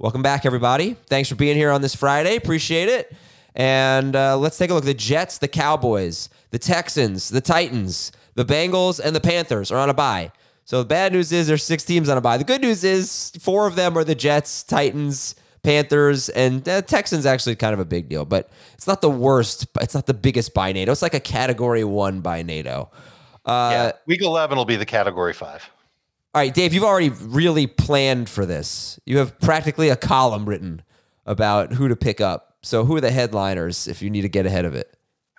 [0.00, 0.94] Welcome back, everybody.
[1.06, 2.36] Thanks for being here on this Friday.
[2.36, 3.12] Appreciate it.
[3.56, 4.84] And uh, let's take a look.
[4.84, 9.90] The Jets, the Cowboys, the Texans, the Titans, the Bengals, and the Panthers are on
[9.90, 10.30] a bye.
[10.66, 12.36] So the bad news is there's six teams on a bye.
[12.36, 15.34] The good news is four of them are the Jets, Titans,
[15.64, 17.26] Panthers, and uh, Texans.
[17.26, 19.66] Actually, kind of a big deal, but it's not the worst.
[19.80, 20.92] It's not the biggest by NATO.
[20.92, 22.88] It's like a Category One by NATO.
[23.44, 25.68] Uh, yeah, week eleven will be the category five.
[26.38, 29.00] All right, Dave, you've already really planned for this.
[29.04, 30.82] You have practically a column written
[31.26, 32.58] about who to pick up.
[32.62, 34.96] So, who are the headliners if you need to get ahead of it?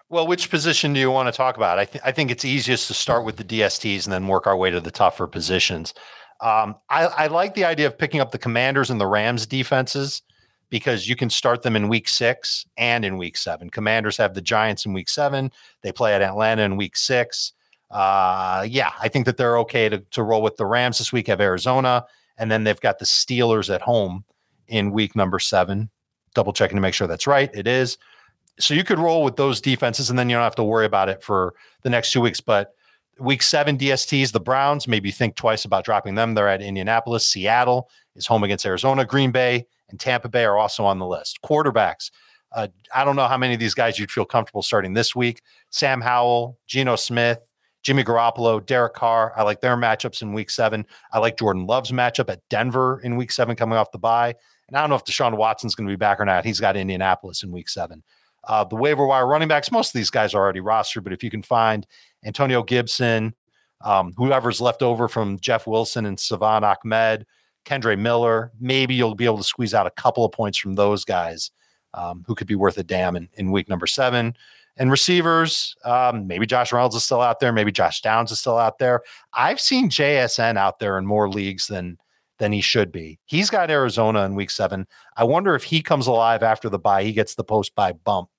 [0.09, 1.79] Well, which position do you want to talk about?
[1.79, 4.57] I, th- I think it's easiest to start with the DSTs and then work our
[4.57, 5.93] way to the tougher positions.
[6.41, 10.21] Um, I, I like the idea of picking up the Commanders and the Rams defenses
[10.69, 13.69] because you can start them in week six and in week seven.
[13.69, 15.49] Commanders have the Giants in week seven.
[15.81, 17.53] They play at Atlanta in week six.
[17.91, 21.27] Uh, yeah, I think that they're okay to, to roll with the Rams this week,
[21.27, 22.05] have Arizona,
[22.37, 24.23] and then they've got the Steelers at home
[24.67, 25.89] in week number seven.
[26.35, 27.49] Double checking to make sure that's right.
[27.53, 27.97] It is.
[28.59, 31.09] So you could roll with those defenses, and then you don't have to worry about
[31.09, 32.41] it for the next two weeks.
[32.41, 32.73] But
[33.19, 36.35] week seven DSTs, the Browns, maybe think twice about dropping them.
[36.35, 37.25] They're at Indianapolis.
[37.25, 39.05] Seattle is home against Arizona.
[39.05, 41.39] Green Bay and Tampa Bay are also on the list.
[41.43, 42.11] Quarterbacks.
[42.51, 45.41] Uh, I don't know how many of these guys you'd feel comfortable starting this week.
[45.69, 47.39] Sam Howell, Geno Smith,
[47.81, 49.33] Jimmy Garoppolo, Derek Carr.
[49.35, 50.85] I like their matchups in week seven.
[51.13, 54.35] I like Jordan Love's matchup at Denver in week seven coming off the bye.
[54.67, 56.45] And I don't know if Deshaun Watson's going to be back or not.
[56.45, 58.03] He's got Indianapolis in week seven.
[58.43, 61.23] Uh, the waiver wire running backs, most of these guys are already rostered, but if
[61.23, 61.85] you can find
[62.25, 63.33] Antonio Gibson,
[63.81, 67.25] um, whoever's left over from Jeff Wilson and Salvon Ahmed,
[67.65, 71.03] Kendre Miller, maybe you'll be able to squeeze out a couple of points from those
[71.03, 71.51] guys
[71.93, 74.35] um, who could be worth a damn in, in week number seven.
[74.79, 77.51] And receivers, um, maybe Josh Reynolds is still out there.
[77.51, 79.01] Maybe Josh Downs is still out there.
[79.33, 81.97] I've seen JSN out there in more leagues than
[82.39, 83.19] than he should be.
[83.25, 84.87] He's got Arizona in week seven.
[85.17, 87.03] I wonder if he comes alive after the bye.
[87.03, 88.29] He gets the post bye bump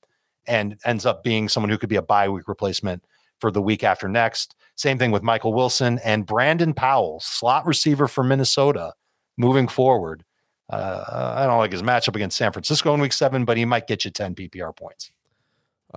[0.46, 3.05] and ends up being someone who could be a bye week replacement
[3.38, 4.57] for the week after next.
[4.76, 8.94] Same thing with Michael Wilson and Brandon Powell, slot receiver for Minnesota,
[9.37, 10.24] moving forward.
[10.70, 13.87] Uh, I don't like his matchup against San Francisco in week seven, but he might
[13.87, 15.11] get you 10 PPR points.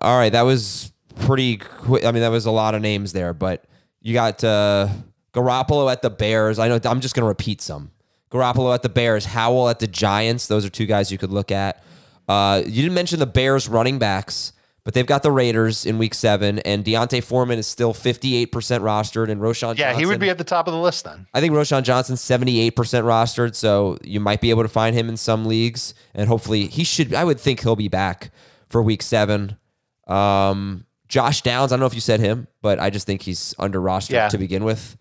[0.02, 2.06] All right, that was pretty quick.
[2.06, 3.66] I mean, that was a lot of names there, but
[4.02, 4.90] you got uh,
[5.34, 6.60] Garoppolo at the Bears.
[6.60, 7.92] I know I'm just going to repeat some.
[8.32, 10.48] Garoppolo at the Bears, Howell at the Giants.
[10.48, 11.84] Those are two guys you could look at.
[12.28, 14.54] Uh, you didn't mention the Bears running backs,
[14.84, 19.30] but they've got the Raiders in Week Seven, and D'Onta Foreman is still 58% rostered,
[19.30, 19.78] and Roschon.
[19.78, 21.28] Yeah, Johnson, he would be at the top of the list then.
[21.34, 25.18] I think Roschon Johnson's 78% rostered, so you might be able to find him in
[25.18, 27.14] some leagues, and hopefully he should.
[27.14, 28.32] I would think he'll be back
[28.70, 29.58] for Week Seven.
[30.08, 33.54] Um, Josh Downs, I don't know if you said him, but I just think he's
[33.60, 34.30] under roster Yeah.
[34.30, 34.98] to begin with.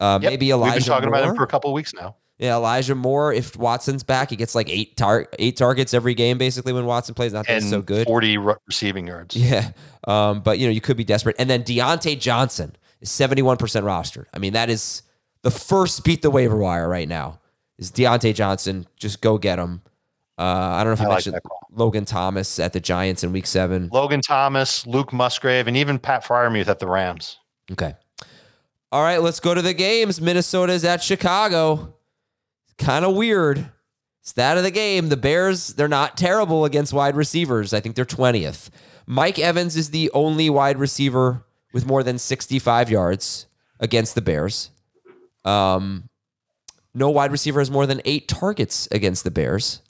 [0.00, 1.18] Uh, Yep, Maybe Elijah We've been talking Moore.
[1.18, 2.16] about him for a couple of weeks now.
[2.38, 3.32] Yeah, Elijah Moore.
[3.32, 7.14] If Watson's back, he gets like eight tar- eight targets every game basically when Watson
[7.14, 7.32] plays.
[7.32, 8.06] Not that And he's so good.
[8.06, 9.36] 40 re- receiving yards.
[9.36, 9.70] Yeah,
[10.08, 11.36] um, but you know you could be desperate.
[11.38, 14.24] And then Diontae Johnson is seventy one percent rostered.
[14.34, 15.02] I mean that is
[15.42, 17.38] the first beat the waiver wire right now.
[17.78, 18.86] Is Diontae Johnson?
[18.96, 19.82] Just go get him.
[20.36, 21.60] Uh, I don't know if you I mentioned that call.
[21.70, 23.88] Logan Thomas at the Giants in Week Seven.
[23.92, 27.38] Logan Thomas, Luke Musgrave, and even Pat Freiermuth at the Rams.
[27.70, 27.94] Okay.
[28.90, 30.20] All right, let's go to the games.
[30.20, 31.94] Minnesota's at Chicago.
[32.78, 33.70] Kind of weird.
[34.22, 37.74] Stat of the game the Bears, they're not terrible against wide receivers.
[37.74, 38.70] I think they're 20th.
[39.06, 41.44] Mike Evans is the only wide receiver
[41.74, 43.46] with more than 65 yards
[43.80, 44.70] against the Bears.
[45.44, 46.08] Um,
[46.94, 49.82] no wide receiver has more than eight targets against the Bears.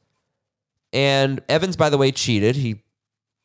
[0.94, 2.56] And Evans, by the way, cheated.
[2.56, 2.80] He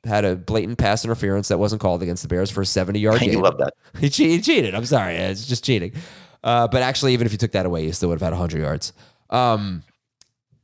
[0.06, 3.20] had a blatant pass interference that wasn't called against the Bears for a 70 yard
[3.20, 3.32] game.
[3.34, 3.74] You love that.
[4.00, 4.76] He, che- he cheated.
[4.76, 5.16] I'm sorry.
[5.16, 5.94] It's just cheating.
[6.44, 8.62] Uh, but actually, even if you took that away, you still would have had 100
[8.62, 8.94] yards.
[9.30, 9.84] Um,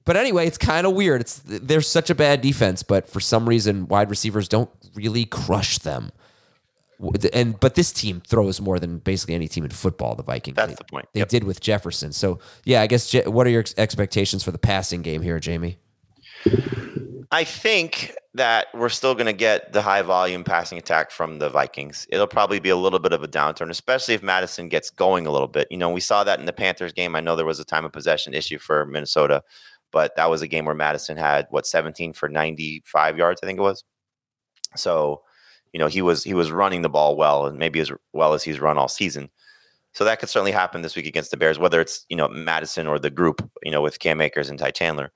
[0.05, 1.19] but anyway, it's kind of weird.
[1.21, 5.79] It's there's such a bad defense, but for some reason, wide receivers don't really crush
[5.79, 6.11] them.
[7.33, 10.15] And but this team throws more than basically any team in football.
[10.15, 10.55] The Vikings.
[10.55, 11.07] That's They- the point.
[11.13, 11.29] They Yep.
[11.29, 12.13] did with Jefferson.
[12.13, 13.11] So yeah, I guess.
[13.25, 15.75] What are your expectations for the passing game here, Jamey?
[17.31, 21.49] I think that we're still going to get the high volume passing attack from the
[21.49, 22.05] Vikings.
[22.09, 25.31] It'll probably be a little bit of a downturn, especially if Mattison gets going a
[25.31, 25.67] little bit.
[25.71, 27.15] You know, we saw that in the Panthers game.
[27.15, 29.43] I know there was a time of possession issue for Minnesota,
[29.91, 33.59] but that was a game where Mattison had what 17 for 95 yards, I think
[33.59, 33.83] it was.
[34.75, 35.21] So,
[35.73, 38.43] you know, he was he was running the ball well and maybe as well as
[38.43, 39.29] he's run all season.
[39.93, 42.87] So that could certainly happen this week against the Bears, whether it's you know Mattison
[42.87, 45.11] or the group, you know, with Cam Akers and Ty Chandler.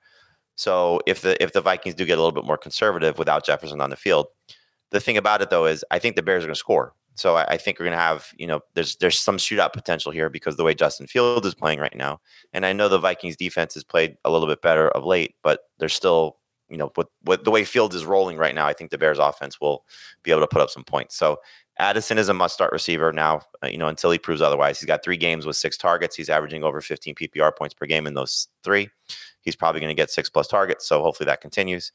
[0.60, 3.80] So if the if the Vikings do get a little bit more conservative without Jefferson
[3.80, 4.26] on the field,
[4.90, 6.92] the thing about it though is I think the Bears are going to score.
[7.14, 10.12] So I, I think we're going to have you know there's there's some shootout potential
[10.12, 12.20] here because the way Justin Field is playing right now,
[12.52, 15.60] and I know the Vikings defense has played a little bit better of late, but
[15.78, 16.36] they're still
[16.68, 19.18] you know with, with the way Field is rolling right now, I think the Bears
[19.18, 19.86] offense will
[20.24, 21.16] be able to put up some points.
[21.16, 21.38] So
[21.78, 24.78] Addison is a must start receiver now, uh, you know, until he proves otherwise.
[24.78, 26.14] He's got three games with six targets.
[26.14, 28.90] He's averaging over 15 PPR points per game in those three.
[29.42, 30.86] He's probably going to get six plus targets.
[30.86, 31.92] So hopefully that continues.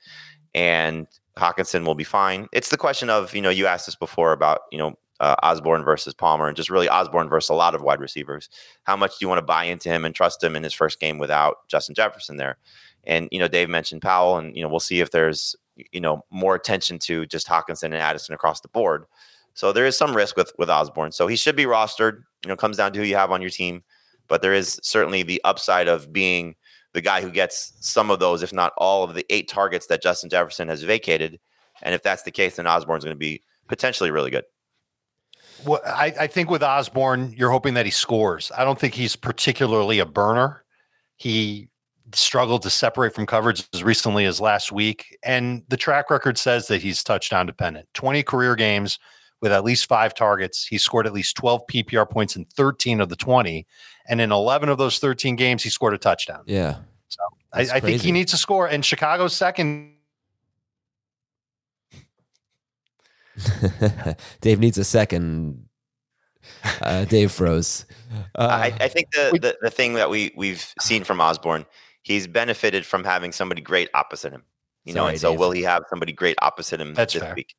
[0.53, 2.47] And Hockenson will be fine.
[2.51, 5.84] It's the question of, you know, you asked this before about, you know, uh, Osborn
[5.84, 8.49] versus Palmer and just really Osborn versus a lot of wide receivers.
[8.84, 10.99] How much do you want to buy into him and trust him in his first
[10.99, 12.58] game without Justin Jefferson there?
[13.05, 15.55] And you know, Dave mentioned Powell, and you know, we'll see if there's
[15.91, 19.05] you know more attention to just Hockenson and Addison across the board.
[19.53, 21.12] So there is some risk with with Osborn.
[21.12, 22.23] So he should be rostered.
[22.43, 23.84] You know, comes down to who you have on your team,
[24.27, 26.55] but there is certainly the upside of being
[26.95, 30.01] the guy who gets some of those, if not all of the eight targets that
[30.01, 31.39] Justin Jefferson has vacated.
[31.84, 34.45] And if that's the case, then Osborn's going to be potentially really good.
[35.65, 38.51] Well, I, I think with Osborn, you're hoping that he scores.
[38.58, 40.63] I don't think he's particularly a burner.
[41.17, 41.69] He
[42.13, 45.17] struggled to separate from coverage as recently as last week.
[45.23, 47.88] And the track record says that he's touchdown dependent.
[47.93, 48.99] 20 career games
[49.41, 50.65] with at least five targets.
[50.65, 53.65] He scored at least 12 PPR points in 13 of the 20.
[54.07, 56.43] And in 11 of those 13 games, he scored a touchdown.
[56.45, 56.77] Yeah.
[57.07, 57.21] So
[57.53, 58.67] I, I think he needs to score.
[58.67, 59.93] And Chicago's second.
[64.41, 65.65] Dave needs a second.
[66.81, 67.85] Uh, Dave froze.
[68.35, 71.65] Uh, I, I, think the, the, the thing that we we've seen from Osborn,
[72.01, 74.43] he's benefited from having somebody great opposite him.
[74.83, 75.39] You know, and so Dave.
[75.39, 77.33] will he have somebody great opposite him That's this fair.
[77.35, 77.55] week?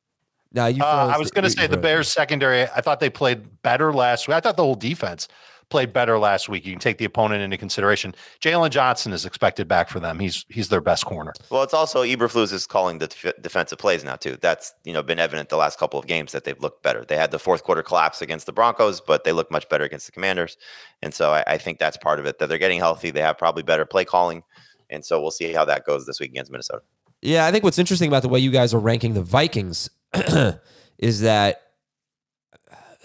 [0.53, 0.81] Now you.
[0.81, 2.63] Uh, I was going to say the Bears secondary.
[2.63, 4.35] I thought they played better last week.
[4.35, 5.27] I thought the whole defense
[5.69, 6.65] played better last week.
[6.65, 8.15] You can take the opponent into consideration.
[8.41, 10.19] Jaylon Johnson is expected back for them.
[10.19, 11.33] He's he's their best corner.
[11.49, 14.37] Well, it's also Eberflus is calling the def- defensive plays now too.
[14.41, 17.05] That's you know been evident the last couple of games that they've looked better.
[17.05, 20.05] They had the fourth quarter collapse against the Broncos, but they look much better against
[20.05, 20.57] the Commanders,
[21.01, 22.39] and so I, I think that's part of it.
[22.39, 23.11] That they're getting healthy.
[23.11, 24.43] They have probably better play calling,
[24.89, 26.81] and so we'll see how that goes this week against Minnesota.
[27.21, 29.89] Yeah, I think what's interesting about the way you guys are ranking the Vikings
[30.99, 31.66] is that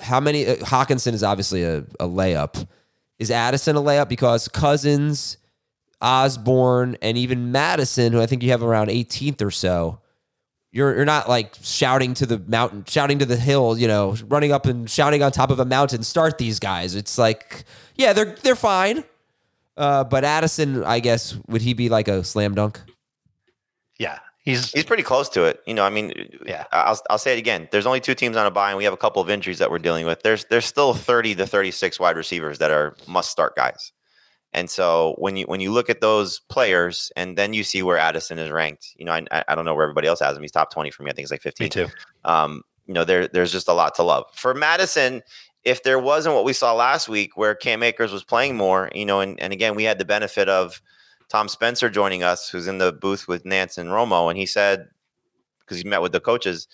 [0.03, 2.67] how many uh, Hockenson is obviously a, a layup
[3.19, 5.37] is Addison a layup because Cousins,
[6.01, 10.01] Osborn, and even Mattison, who I think you have around 18th or so,
[10.73, 14.53] you're you're not like shouting to the mountain, shouting to the hill, you know, running
[14.53, 16.03] up and shouting on top of a mountain.
[16.03, 16.95] Start these guys.
[16.95, 19.05] It's like, yeah, they're they're fine.
[19.77, 22.81] Uh, but Addison, I guess, would he be like a slam dunk?
[23.99, 25.61] Yeah, He's he's pretty close to it.
[25.66, 26.12] You know, I mean,
[26.44, 26.64] yeah.
[26.72, 27.68] I'll I'll say it again.
[27.70, 29.70] There's only two teams on a bye, and we have a couple of injuries that
[29.70, 30.22] we're dealing with.
[30.22, 33.92] There's there's still 30 to 36 wide receivers that are must start guys.
[34.52, 37.96] And so when you when you look at those players, and then you see where
[37.96, 38.94] Addison is ranked.
[38.96, 40.42] You know, I I don't know where everybody else has him.
[40.42, 41.11] He's top 20 for me.
[41.11, 41.64] I think he's like 15.
[41.64, 41.88] Me too.
[42.24, 45.22] Um, you know, there there's just a lot to love for Mattison.
[45.62, 49.07] If there wasn't what we saw last week, where Cam Akers was playing more, you
[49.07, 50.83] know, and, and again we had the benefit of
[51.33, 54.88] Tom Spencer joining us, who's in the booth with Nantz and Romo, and he said
[55.61, 56.68] because he met with the coaches,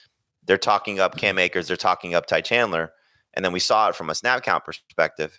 [0.47, 2.91] they're talking up Cam Akers, they're talking up Ty Chandler,
[3.35, 5.39] and then we saw it from a snap count perspective.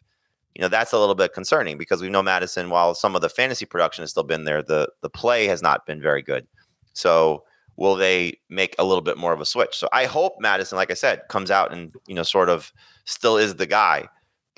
[0.55, 2.69] You know that's a little bit concerning because we know Mattison.
[2.69, 5.85] while some of the fantasy production has still been there, the the play has not
[5.85, 6.47] been very good.
[6.93, 7.43] So
[7.75, 9.75] will they make a little bit more of a switch?
[9.75, 12.71] So I hope Mattison, like I said, comes out and you know sort of
[13.03, 14.07] still is the guy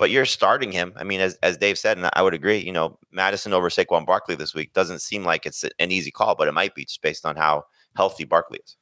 [0.02, 0.92] but you're starting him.
[0.96, 4.04] I mean, as, as Dave said, and I would agree, you know, Mattison over Saquon
[4.04, 7.00] Barkley this week doesn't seem like it's an easy call, but it might be just
[7.02, 8.76] based on how healthy Barkley is.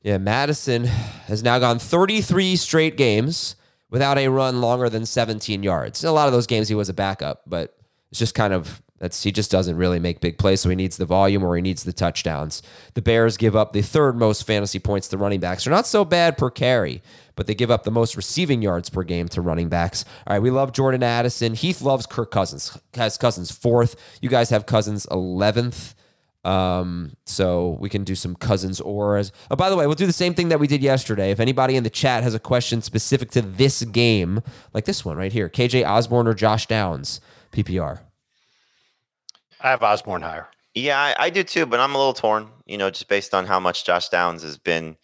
[0.00, 3.56] Yeah, Mattison has now gone 33 straight games
[3.90, 6.04] without a run longer than 17 yards.
[6.04, 7.76] In a lot of those games, he was a backup, but
[8.12, 10.96] it's just kind of that's he just doesn't really make big plays, so he needs
[10.96, 12.62] the volume or he needs the touchdowns.
[12.94, 15.64] The Bears give up the third most fantasy points to running backs.
[15.64, 17.02] They're not so bad per carry,
[17.36, 20.04] but they give up the most receiving yards per game to running backs.
[20.26, 21.54] All right, we love Jordan Addison.
[21.54, 22.76] Heath loves Kirk Cousins.
[22.94, 23.96] Has Cousins fourth.
[24.20, 25.94] You guys have Cousins eleventh.
[26.44, 29.32] Um, so we can do some cousins auras.
[29.50, 31.30] Oh, by the way, we'll do the same thing that we did yesterday.
[31.30, 34.40] If anybody in the chat has a question specific to this game,
[34.72, 37.20] like this one right here, KJ Osborn or Josh Downs,
[37.52, 38.00] PPR.
[39.60, 40.48] I have Osborn higher.
[40.74, 42.48] Yeah, I, I, do too, but I'm a little torn.
[42.66, 44.96] You know, just based on how much Josh Downs has been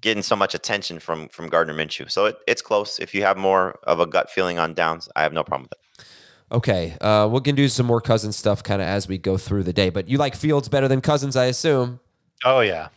[0.00, 2.10] getting so much attention from from Gardner Minshew.
[2.10, 2.98] So it, it's close.
[2.98, 5.72] If you have more of a gut feeling on Downs, I have no problem with
[5.72, 6.06] it.
[6.52, 9.62] Okay, uh, we can do some more Cousins stuff kind of as we go through
[9.62, 9.90] the day.
[9.90, 12.00] But you like Fields better than Cousins, I assume.
[12.44, 12.88] Oh yeah.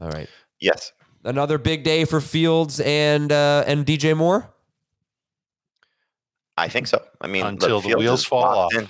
[0.00, 0.28] All right.
[0.60, 0.92] Yes.
[1.24, 4.52] Another big day for Fields and uh, and DJ Moore.
[6.56, 7.02] I think so.
[7.20, 8.74] I mean, until look, the wheels fall off.
[8.74, 8.88] In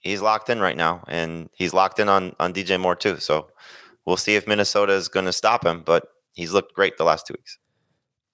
[0.00, 3.18] he's locked in right now, and he's locked in on on DJ Moore too.
[3.18, 3.48] So
[4.04, 5.82] we'll see if Minnesota is going to stop him.
[5.84, 7.58] But he's looked great the last two weeks.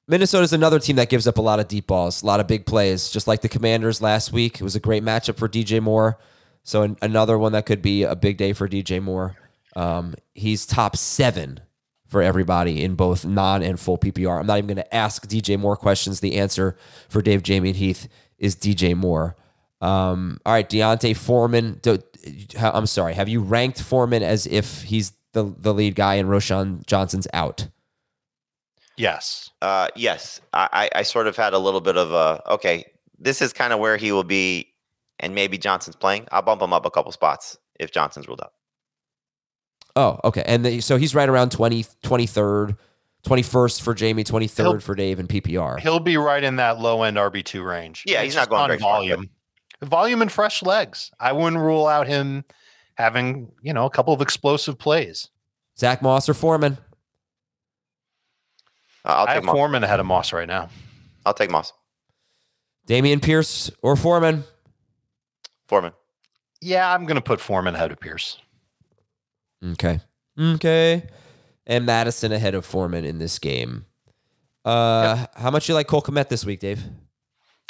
[0.08, 2.64] Minnesota's another team that gives up a lot of deep balls, a lot of big
[2.64, 4.56] plays, just like the Commanders last week.
[4.56, 6.18] It was a great matchup for DJ Moore.
[6.62, 9.36] So an, another one that could be a big day for DJ Moore.
[9.74, 11.60] Um, he's top seven
[12.06, 14.40] for everybody in both non and full PPR.
[14.40, 16.20] I'm not even going to ask DJ Moore questions.
[16.20, 16.76] The answer
[17.08, 18.08] for Dave, Jamey, and Heath
[18.38, 19.36] is DJ Moore.
[19.80, 21.78] Um, all right, D'Onta Foreman.
[21.82, 21.98] Do,
[22.58, 23.14] I'm sorry.
[23.14, 27.68] Have you ranked Foreman as if he's the the lead guy and Roschon Johnson's out?
[28.96, 29.50] Yes.
[29.60, 30.40] Uh, yes.
[30.54, 32.84] I, I sort of had a little bit of a okay.
[33.18, 34.72] This is kind of where he will be,
[35.20, 36.26] and maybe Johnson's playing.
[36.32, 38.52] I'll bump him up a couple spots if Johnson's ruled out.
[39.94, 40.42] Oh, okay.
[40.46, 42.76] And the, so he's right around 20, 23rd,
[43.26, 45.80] 21st for Jamey, 23rd He'll- for Dave and PPR.
[45.80, 48.04] He'll be right in that low end RB two range.
[48.06, 49.02] Yeah, It's he's not going on very far,
[49.80, 49.90] volume.
[49.90, 51.10] Volume and fresh legs.
[51.20, 52.44] I wouldn't rule out him
[52.94, 55.28] having you know a couple of explosive plays.
[55.78, 56.78] Zack Moss or Foreman?
[59.04, 59.54] Uh, I'll I have Moss.
[59.54, 60.68] Foreman ahead of Moss right now.
[61.24, 61.72] I'll take Moss.
[62.88, 64.44] Dameon Pierce or Foreman?
[65.68, 65.92] Foreman.
[66.60, 68.38] Yeah, I'm going to put Foreman ahead of Pierce.
[69.62, 70.00] Okay.
[70.38, 71.06] Okay.
[71.66, 73.86] And Mattison ahead of Foreman in this game.
[74.64, 76.82] Uh, How much you like Cole Kmet this week, Dave?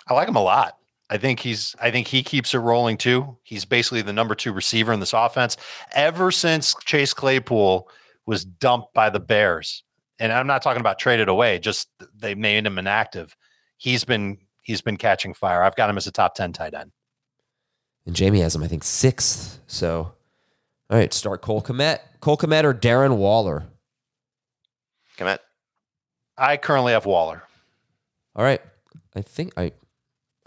[0.07, 0.76] I like him a lot.
[1.09, 3.37] I think he's I think he keeps it rolling too.
[3.43, 5.57] He's basically the number 2 receiver in this offense
[5.95, 7.89] ever since Chase Claypool
[8.27, 9.85] was dumped by the Bears.
[10.19, 13.37] And I'm not talking about traded away, just they made him inactive.
[13.77, 15.63] He's been he's been catching fire.
[15.63, 16.91] I've got him as a top 10 tight end.
[18.05, 19.61] And Jamey has him, I think, sixth.
[19.67, 20.13] So,
[20.91, 21.99] all right, start Cole Kmet.
[22.21, 23.65] Cole Kmet or Darren Waller?
[25.19, 25.39] Kmet.
[26.39, 27.43] I currently have Waller.
[28.35, 28.61] All right.
[29.15, 29.73] I think I,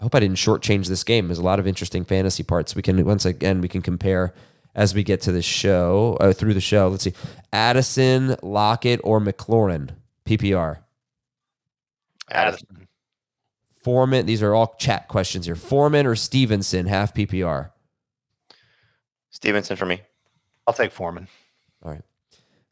[0.00, 1.28] I hope I didn't shortchange this game.
[1.28, 2.74] There's a lot of interesting fantasy parts.
[2.74, 4.32] We can once again we can compare
[4.74, 6.88] as we get to the show uh, through the show.
[6.88, 7.12] Let's see,
[7.52, 9.90] Addison, Lockett, or McLaurin
[10.24, 10.78] PPR.
[12.30, 12.88] Addison.
[13.82, 14.24] Foreman.
[14.26, 15.56] These are all chat questions here.
[15.56, 17.70] Foreman or Stevenson half PPR.
[19.30, 20.00] Stevenson for me.
[20.66, 21.28] I'll take Foreman.
[21.82, 22.02] All right.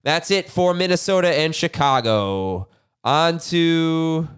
[0.03, 2.68] That's it for Minnesota and Chicago.
[3.05, 4.29] On to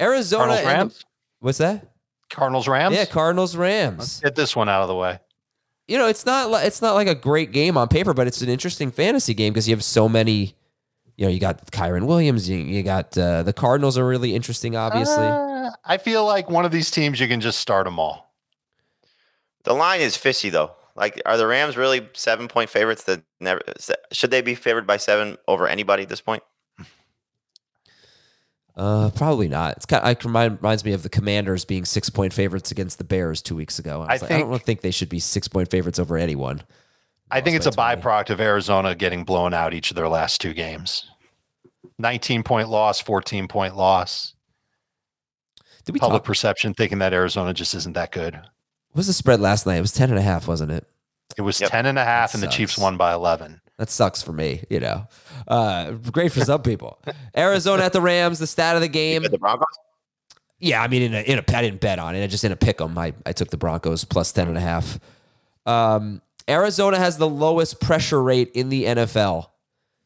[0.00, 0.54] Arizona.
[0.54, 1.04] And-
[1.40, 1.87] what's that?
[2.30, 2.94] Cardinals Rams.
[2.94, 4.20] Yeah, Cardinals Let's Rams.
[4.20, 5.18] get this one out of the way.
[5.86, 8.42] You know, it's not li- it's not like a great game on paper, but it's
[8.42, 10.54] an interesting fantasy game because you have so many.
[11.16, 12.48] You know, you got Kyren Williams.
[12.48, 14.76] You, you got uh, the Cardinals are really interesting.
[14.76, 18.32] Obviously, Uh, I feel like one of these teams you can just start them all.
[19.64, 20.72] The line is fishy though.
[20.94, 23.04] Like, are the Rams really seven point favorites?
[23.04, 23.60] That never
[24.12, 26.42] should they be favored by seven over anybody at this point?
[28.78, 29.76] Uh, probably not.
[29.76, 30.02] It's kind.
[30.04, 33.42] Of, it remind, reminds me of the Commanders being six point favorites against the Bears
[33.42, 34.02] two weeks ago.
[34.02, 36.16] I, I was like, I don't think- think they should be six point favorites over
[36.16, 36.62] anyone.
[37.30, 38.00] I think it's a 20.
[38.00, 41.10] byproduct of Arizona getting blown out each of their last two games.
[41.98, 44.34] 19 point loss, 14 point loss.
[45.84, 46.26] Did we Public talk?
[46.26, 48.34] perception thinking that Arizona just isn't that good.
[48.34, 49.76] What was the spread last night?
[49.76, 50.86] It was ten and a half, wasn't it?
[51.36, 51.70] It was Yep.
[51.70, 53.60] 10 and a half, That and the Chiefs won by 11.
[53.78, 55.06] That sucks for me, you know.
[55.46, 57.00] Uh, great for some people.
[57.36, 58.40] Arizona at the Rams.
[58.40, 59.22] The stat of the game.
[59.22, 59.66] The Broncos.
[60.58, 62.24] Yeah, I mean, in a, in a, I didn't bet on it.
[62.24, 62.98] I just in a pick 'em.
[62.98, 64.98] I, I took the Broncos plus 10 and a half.
[65.64, 69.50] Um, Arizona has the lowest pressure rate in the NFL.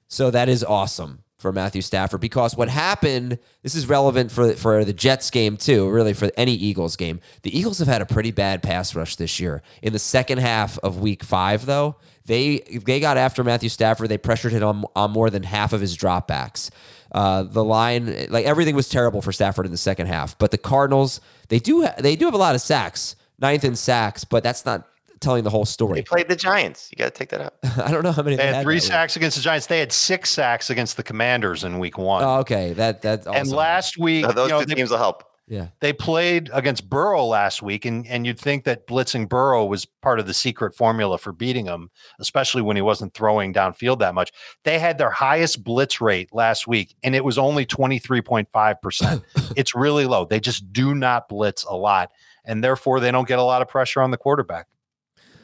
[0.08, 4.84] So that is awesome for Matthew Stafford because what happened, this is relevant for, for
[4.84, 7.20] the Jets game too, really for any Eagles game.
[7.42, 9.62] The Eagles have had a pretty bad pass rush this year.
[9.80, 11.96] In the second half of week five, though,
[12.26, 14.08] they they got after Matthew Stafford.
[14.08, 16.70] They pressured him on, on more than half of his dropbacks.
[17.10, 20.38] Uh, the line, like everything was terrible for Stafford in the second half.
[20.38, 23.76] But the Cardinals, they do ha- they do have a lot of sacks, ninth in
[23.76, 24.88] sacks, but that's not
[25.20, 25.96] telling the whole story.
[25.96, 26.88] They played the Giants.
[26.90, 27.54] You got to take that out.
[27.78, 28.90] I don't know how many They had three that week.
[28.90, 29.66] sacks against the Giants.
[29.66, 32.24] They had six sacks against the Commanders in week one.
[32.24, 34.98] Oh, okay, that that also, and last week, Those you know, two they, teams will
[34.98, 35.24] help.
[35.53, 35.66] Yeah.
[35.80, 40.18] they played against Burrow last week, and, and you'd think that blitzing Burrow was part
[40.18, 44.32] of the secret formula for beating him, especially when he wasn't throwing downfield that much.
[44.64, 49.22] They had their highest blitz rate last week, and it was only 23.5%.
[49.57, 50.24] it's really low.
[50.24, 52.12] They just do not blitz a lot,
[52.46, 54.68] and therefore they don't get a lot of pressure on the quarterback.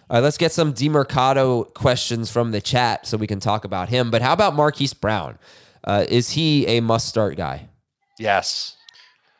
[0.09, 3.91] All right, let's get some Demercado questions from the chat so we can talk about
[3.91, 4.11] him.
[4.11, 5.39] But how about Marquise Brown?
[5.85, 7.69] Uh, is he a must-start guy?
[8.19, 8.78] Yes.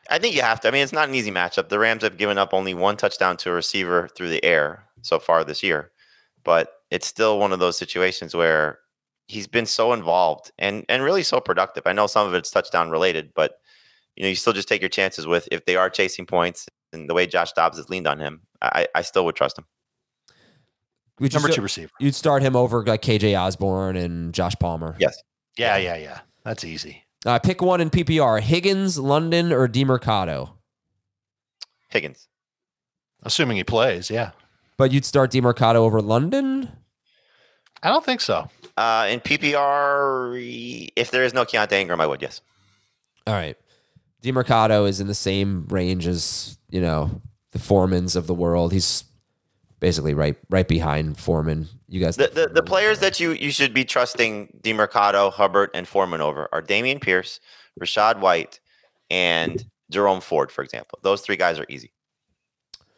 [0.09, 0.67] I think you have to.
[0.67, 1.69] I mean, it's not an easy matchup.
[1.69, 5.19] The Rams have given up only one touchdown to a receiver through the air so
[5.19, 5.91] far this year,
[6.43, 8.79] but it's still one of those situations where
[9.27, 11.83] he's been so involved and and really so productive.
[11.85, 13.59] I know some of it's touchdown related, but
[14.15, 17.09] you know, you still just take your chances with if they are chasing points and
[17.09, 18.41] the way Josh Dobbs has leaned on him.
[18.61, 19.65] I, I still would trust him.
[21.19, 21.91] Would Number sta- two receiver.
[21.99, 24.95] You'd start him over like KJ Osborn and Josh Palmer.
[24.99, 25.21] Yes.
[25.57, 26.19] Yeah, yeah, yeah.
[26.43, 27.03] That's easy.
[27.25, 30.51] Uh, pick one in PPR: Higgins, London, or Demercado.
[31.89, 32.27] Higgins.
[33.23, 34.31] Assuming he plays, yeah.
[34.77, 36.71] But you'd start Demercado over London.
[37.83, 38.49] I don't think so.
[38.77, 42.41] Uh, in PPR, if there is no Keaontay Ingram, I would, yes.
[43.27, 43.57] All right.
[44.23, 48.71] Demercado is in the same range as, you know, the Foremans of the world.
[48.71, 49.03] He's
[49.79, 51.67] basically right right behind Foreman.
[51.91, 55.87] You guys The, the, the players that you, you should be trusting DeMercado, Hubbard, and
[55.87, 57.39] Foreman over are Dameon Pierce,
[57.81, 58.59] Rachaad White,
[59.09, 60.99] and Jerome Ford, for example.
[61.01, 61.91] Those three guys are easy.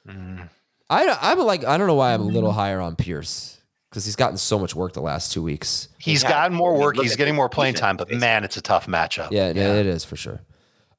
[0.07, 0.49] Mm.
[0.89, 3.61] I I'm like I don't know why I'm a little higher on Pierce.
[3.89, 5.87] because he's gotten so much work the last two weeks.
[5.97, 6.29] He's Yeah.
[6.29, 6.95] gotten more work.
[6.97, 9.29] look He's getting more playing time, but man, it's a tough matchup.
[9.31, 10.41] Yeah, no, it is for sure.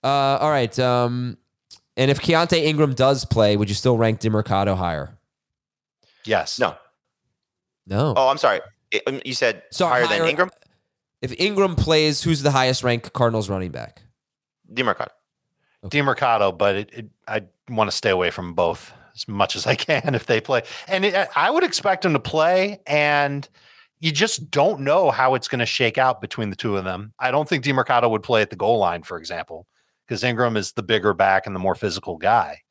[0.02, 0.06] Uh,
[0.40, 0.76] all right.
[0.78, 1.36] Um,
[1.96, 5.18] and if Keaontay Ingram does play, would you still rank Demercado higher?
[6.24, 6.58] Yes.
[6.58, 6.76] No.
[7.86, 8.14] No.
[8.16, 8.60] Oh, I'm sorry.
[8.90, 10.50] It- um, you said So higher, higher- than Ingram?
[11.20, 14.02] If Ingram plays, who's the highest ranked Cardinals running back?
[14.72, 15.08] Demarcado.
[15.86, 19.74] Demercado, but it, it, I want to stay away from both as much as I
[19.74, 20.62] can if they play.
[20.88, 23.48] And it, I would expect them to play, and
[24.00, 27.12] you just don't know how it's going to shake out between the two of them.
[27.20, 29.66] I don't think Demercado would play at the goal line, for example,
[30.06, 32.62] because Ingram is the bigger back and the more physical guy.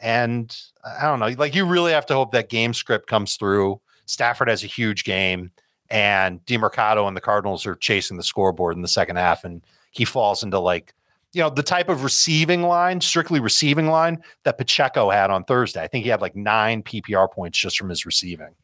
[0.00, 3.80] And I don't know, like you really have to hope that game script comes through.
[4.12, 5.50] Stafford has a huge game,
[5.90, 10.04] and Demercado and the Cardinals are chasing the scoreboard in the second half, and he
[10.04, 10.94] falls into like
[11.32, 15.82] you know, the type of receiving line, strictly receiving line that Pacheco had on Thursday.
[15.82, 18.54] I think he had like nine PPR points just from his receiving.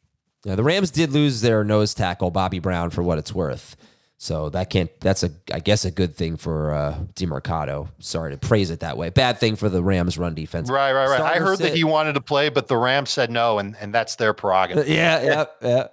[0.45, 3.75] Yeah, the Rams did lose their nose tackle, Bobby Brown, for what it's worth.
[4.21, 4.91] So that can't.
[5.01, 7.89] That's a, I guess, a good thing for uh, Demercado.
[8.01, 9.11] Sorry to praise it that way.
[9.11, 10.69] Bad thing for the Rams' run defense.
[10.69, 11.21] Right, right, right.
[11.21, 13.95] I Starter heard that he wanted to play, but the Rams said no, and, and
[13.95, 14.89] that's their prerogative.
[14.99, 15.87] Yeah, yeah, yeah.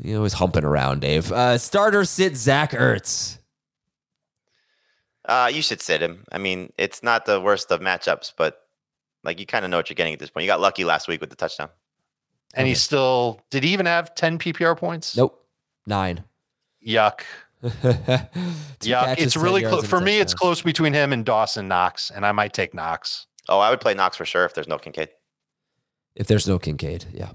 [0.00, 1.30] You always humping around, Dave.
[1.30, 3.38] Uh, starter sit Zach Ertz.
[5.24, 6.24] Uh, you should sit him.
[6.32, 8.60] I mean, it's not the worst of matchups, but
[9.22, 10.44] like you kind of know what you're getting at this point.
[10.44, 11.68] You got lucky last week with the touchdown.
[12.54, 15.16] And he still did he even have 10 PPR points?
[15.16, 15.44] Nope,
[15.86, 16.24] nine.
[16.86, 17.20] Yuck.
[17.62, 19.18] Two Yuck.
[19.18, 19.86] It's really close.
[19.86, 23.26] For me, it's close between him and Dawson Knox, and I might take Knox.
[23.48, 25.08] Oh, I would play Knox for sure if there's no Kincaid.
[26.14, 27.32] If there's no Kincaid, yeah.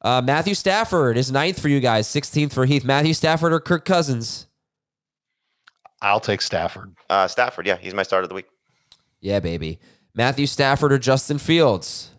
[0.00, 2.84] Uh, Matthew Stafford is ninth for you guys, 16th for Heath.
[2.84, 4.46] Matthew Stafford or Kirk Cousins?
[6.00, 6.94] I'll take Stafford.
[7.10, 8.46] Uh, Stafford, yeah, he's my start of the week.
[9.20, 9.80] Yeah, baby.
[10.14, 12.10] Matthew Stafford or Justin Fields?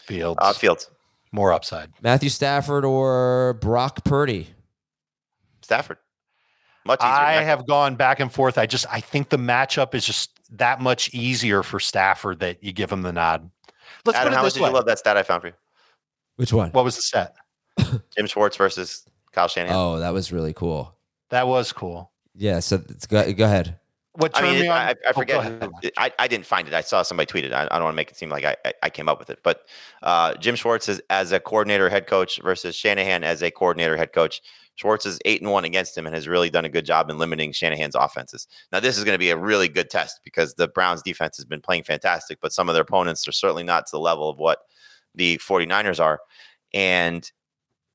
[0.00, 0.38] Fields.
[0.42, 0.90] Uh, Fields,
[1.32, 1.90] More upside.
[2.02, 4.53] Matthew Stafford or Brock Purdy?
[5.64, 5.98] Stafford.
[6.86, 7.10] Much easier.
[7.10, 7.44] I matchup.
[7.44, 8.58] have gone back and forth.
[8.58, 12.72] I just I think the matchup is just that much easier for Stafford that you
[12.72, 13.50] give him the nod.
[14.04, 14.68] Let's Adam, put how it much this did way.
[14.68, 15.54] you love that stat I found for you?
[16.36, 16.70] Which one?
[16.72, 17.34] What was the set?
[18.16, 19.74] Jim Schwartz versus Kyle Shanahan.
[19.76, 20.94] Oh, that was really cool.
[21.30, 22.10] That was cool.
[22.34, 23.78] Yeah, so it's, go, go ahead.
[24.16, 24.76] What I turned mean, me it- on?
[24.78, 25.38] I, I Oh, forget.
[25.38, 25.62] ahead.
[25.62, 26.74] who- I, I didn't find it.
[26.74, 27.52] I saw somebody tweet it.
[27.52, 29.30] I, I don't want to make it seem like I, I, I came up with
[29.30, 29.38] it.
[29.42, 29.62] But
[30.02, 34.12] uh, Jim Schwartz is, as a coordinator head coach versus Shanahan as a coordinator head
[34.12, 34.42] coach.
[34.76, 37.18] Schwartz is eight and one against him and has really done a good job in
[37.18, 38.48] limiting Shanahan's offenses.
[38.72, 41.44] Now, this is going to be a really good test because the Browns defense has
[41.44, 44.38] been playing fantastic, but some of their opponents are certainly not to the level of
[44.38, 44.60] what
[45.14, 46.20] the 49ers are.
[46.72, 47.30] And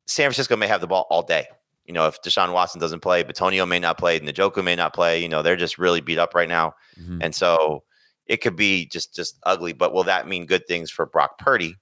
[0.07, 1.47] San Francisco may have the ball all day.
[1.85, 4.93] You know, if Deshaun Watson doesn't play, Bitonio may not play, and Njoku may not
[4.93, 5.21] play.
[5.21, 6.75] You know, they're just really beat up right now.
[6.99, 7.19] Mhm.
[7.21, 7.83] And so
[8.27, 9.73] it could be just just ugly.
[9.73, 11.75] But will that mean good things for Brock Purdy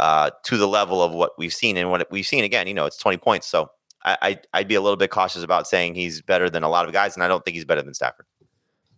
[0.00, 1.76] uh, to the level of what we've seen?
[1.76, 3.46] And what we've seen again, you know, it's 20 points.
[3.46, 3.70] So
[4.04, 6.86] I, I I'd be a little bit cautious about saying he's better than a lot
[6.86, 8.26] of guys, and I don't think he's better than Stafford.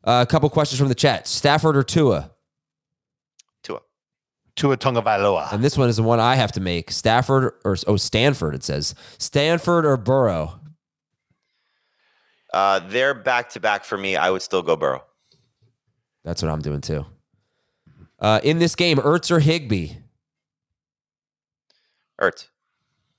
[0.05, 1.29] Uh, a couple questions from the chat.
[1.29, 2.31] Stafford or Tua?
[3.63, 3.81] Tua.
[4.57, 5.53] Tua Tagovailoa.
[5.53, 6.91] And this one is the one I have to make.
[6.91, 8.95] Stafford or oh Stanford it says.
[9.19, 10.61] Stanford or Burrow?
[12.53, 14.17] Uh, they're back to back for me.
[14.17, 15.05] I would still go Burrow.
[16.25, 17.07] That's what I'm doing too.
[18.19, 19.95] Uh, in this game, Ertz or Higbee?
[22.21, 22.49] Ertz.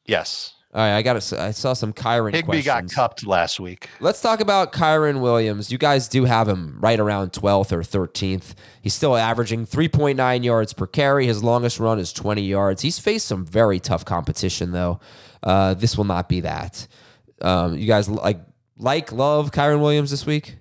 [0.05, 0.53] Yes.
[0.75, 1.15] All right, I got.
[1.33, 2.95] I saw some Kyren Higbee got questions.
[2.95, 3.89] cupped last week.
[3.99, 5.71] Let's talk about Kyren Williams.
[5.71, 8.55] You guys do have him right around 12th or 13th.
[8.81, 11.27] He's still averaging 3.9 yards per carry.
[11.27, 12.81] His longest run is 20 yards.
[12.81, 14.99] He's faced some very tough competition, though.
[15.43, 16.87] Uh, this will not be that.
[17.41, 18.39] Um, you guys like
[18.77, 20.57] like love Kyren Williams this week?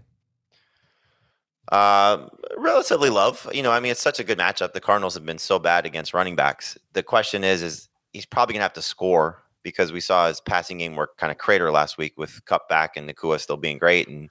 [1.71, 2.27] Uh,
[2.59, 3.49] relatively love.
[3.55, 4.75] You know, I mean, it's such a good matchup.
[4.75, 6.77] The Cardinals have been so bad against running backs.
[6.93, 10.79] The question is, is he's probably gonna have to score because we saw his passing
[10.79, 14.09] game work kind of crater last week with Kupp back and Nacua still being great,
[14.09, 14.29] and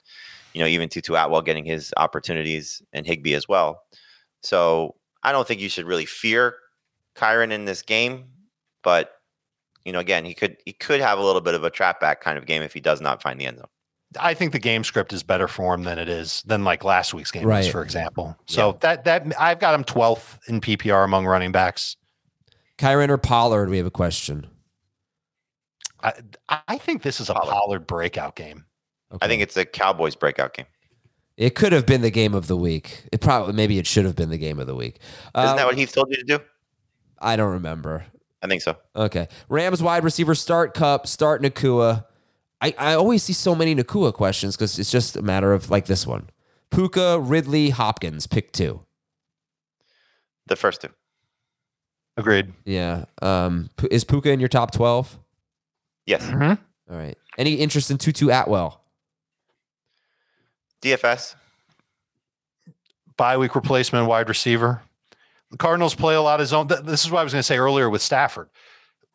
[0.54, 3.84] you know, even Tutu Atwell getting his opportunities and Higbee as well.
[4.44, 6.56] So I don't think you should really fear
[7.16, 8.26] Kyren in this game,
[8.84, 9.14] but
[9.86, 12.22] you know, again, he could he could have a little bit of a trap back
[12.22, 13.68] kind of game if he does not find the end zone.
[14.20, 17.14] I think the game script is better for him than it is than like last
[17.14, 17.72] week's game was, Right.
[17.72, 18.36] for example.
[18.46, 21.96] So that that I've got him 12th in PPR among running backs.
[22.78, 23.70] Kyren or Pollard?
[23.70, 24.48] We have a question.
[26.04, 26.14] I,
[26.68, 27.52] I think this is a Pollard.
[27.52, 28.66] Pollard breakout game.
[29.22, 30.66] I think it's a Cowboys breakout game.
[31.38, 33.04] It could have been the game of the week.
[33.12, 34.98] It probably maybe it should have been the game of the week.
[35.36, 36.40] Isn't Uh, that what Heath told you to do?
[37.20, 38.06] I don't remember.
[38.42, 38.76] I think so.
[38.96, 39.28] Okay.
[39.50, 42.06] Rams wide receiver start Kupp, start Nacua.
[42.62, 45.86] I, I always see so many Nacua questions because it's just a matter of like
[45.86, 46.30] this one.
[46.70, 48.86] Puka, Ridley, Hopkins, pick two.
[50.48, 50.90] The first two.
[52.18, 52.54] Agreed.
[52.66, 53.06] Yeah.
[53.22, 55.18] Um, is Puka in your top 12?
[56.06, 56.24] Yes.
[56.26, 56.58] Mhm.
[56.90, 57.18] All right.
[57.38, 58.82] Any interest in Tutu Atwell?
[60.82, 61.36] DFS.
[63.18, 64.82] Bye week replacement wide receiver.
[65.52, 66.68] The Cardinals play a lot of zone.
[66.68, 68.50] This is what I was going to say earlier with Stafford.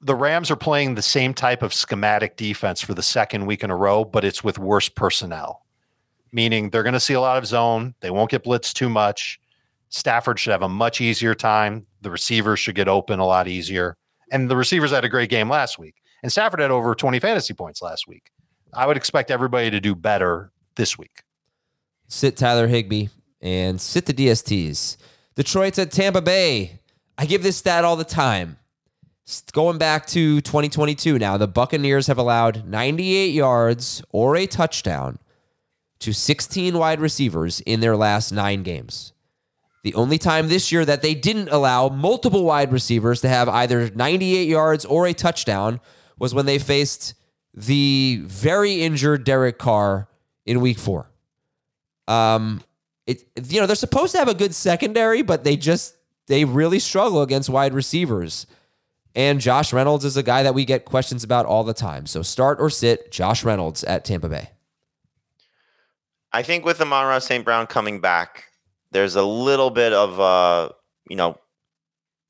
[0.02, 3.70] The Rams are playing the same type of schematic defense for the second week in
[3.70, 5.64] a row, but it's with worse personnel,
[6.32, 7.94] meaning they're going to see a lot of zone.
[8.00, 9.40] They won't get blitzed too much.
[9.88, 11.86] Stafford should have a much easier time.
[12.02, 13.96] The receivers should get open a lot easier.
[14.30, 15.94] And the receivers had a great game last week.
[16.22, 18.30] And Stafford had over 20 fantasy points last week.
[18.72, 21.22] I would expect everybody to do better this week.
[22.08, 23.08] Sit Tyler Higbee
[23.40, 24.96] and sit the DSTs.
[25.34, 26.80] Detroit's at Tampa Bay.
[27.18, 28.58] I give this stat all the time.
[29.52, 35.18] Going back to 2022 now, the Buccaneers have allowed 98 yards or a touchdown
[35.98, 39.12] to 16 wide receivers in their last nine games.
[39.82, 43.90] The only time this year that they didn't allow multiple wide receivers to have either
[43.90, 45.80] 98 yards or a touchdown
[46.18, 47.14] was when they faced
[47.54, 50.08] the very injured Derek Carr
[50.44, 51.10] in week four.
[52.08, 52.62] Um,
[53.06, 55.96] it you know they're supposed to have a good secondary, but they just
[56.26, 58.46] they really struggle against wide receivers.
[59.14, 62.04] And Josh Reynolds is a guy that we get questions about all the time.
[62.04, 64.50] So start or sit Josh Reynolds at Tampa Bay.
[66.32, 67.42] I think with Amon St.
[67.42, 68.44] Brown coming back,
[68.90, 70.68] there's a little bit of uh,
[71.08, 71.38] you know,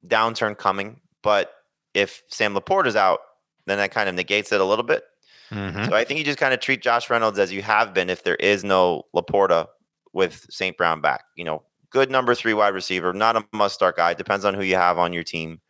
[0.06, 1.00] downturn coming.
[1.22, 1.52] But
[1.94, 3.20] if Sam LaPorta is out,
[3.66, 5.04] then that kind of negates it a little bit.
[5.50, 5.88] Mhm.
[5.88, 8.24] So I think you just kind of treat Josh Reynolds as you have been if
[8.24, 9.66] there is no LaPorta
[10.12, 10.76] with St.
[10.76, 11.24] Brown back.
[11.36, 14.14] You know, good number three wide receiver, not a must start guy.
[14.14, 15.60] Depends on who you have on your team.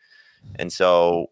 [0.58, 1.26] And so,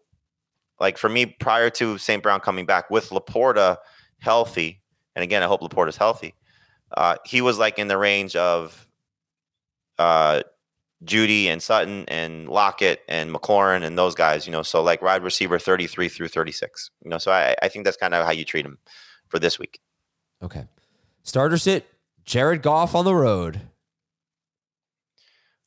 [0.79, 2.21] like for me, prior to St.
[2.21, 3.77] Brown coming back with LaPorta
[4.19, 4.81] healthy,
[5.15, 6.35] and again, I hope LaPorta's healthy,
[6.95, 8.87] uh, he was like in the range of
[9.97, 10.43] uh,
[11.03, 15.23] Jeudy and Sutton and Lockett and McLaurin and those guys, you know, so like wide
[15.23, 18.45] receiver 33 through 36, you know, so I, I think that's kind of how you
[18.45, 18.77] treat him
[19.27, 19.79] for this week.
[20.41, 20.65] Okay.
[21.23, 21.87] Starter sit
[22.23, 23.61] Jared Goff on the road.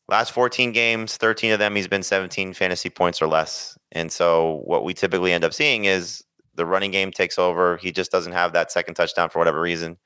[0.09, 3.77] Last 14 games, 13 of them, he's been 17 fantasy points or less.
[3.93, 6.25] And so what we typically end up seeing is
[6.55, 7.77] the running game takes over.
[7.77, 9.99] He just doesn't have that second touchdown for whatever reason.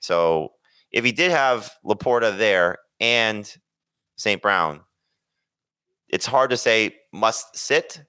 [0.00, 0.52] So
[0.90, 3.54] if he did have LaPorta there and
[4.16, 4.40] St.
[4.40, 4.80] Brown,
[6.08, 8.02] it's hard to say must sit,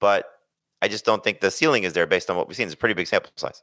[0.00, 0.26] but
[0.80, 2.66] I just don't think the ceiling is there based on what we've seen.
[2.66, 3.62] It's a pretty big sample size.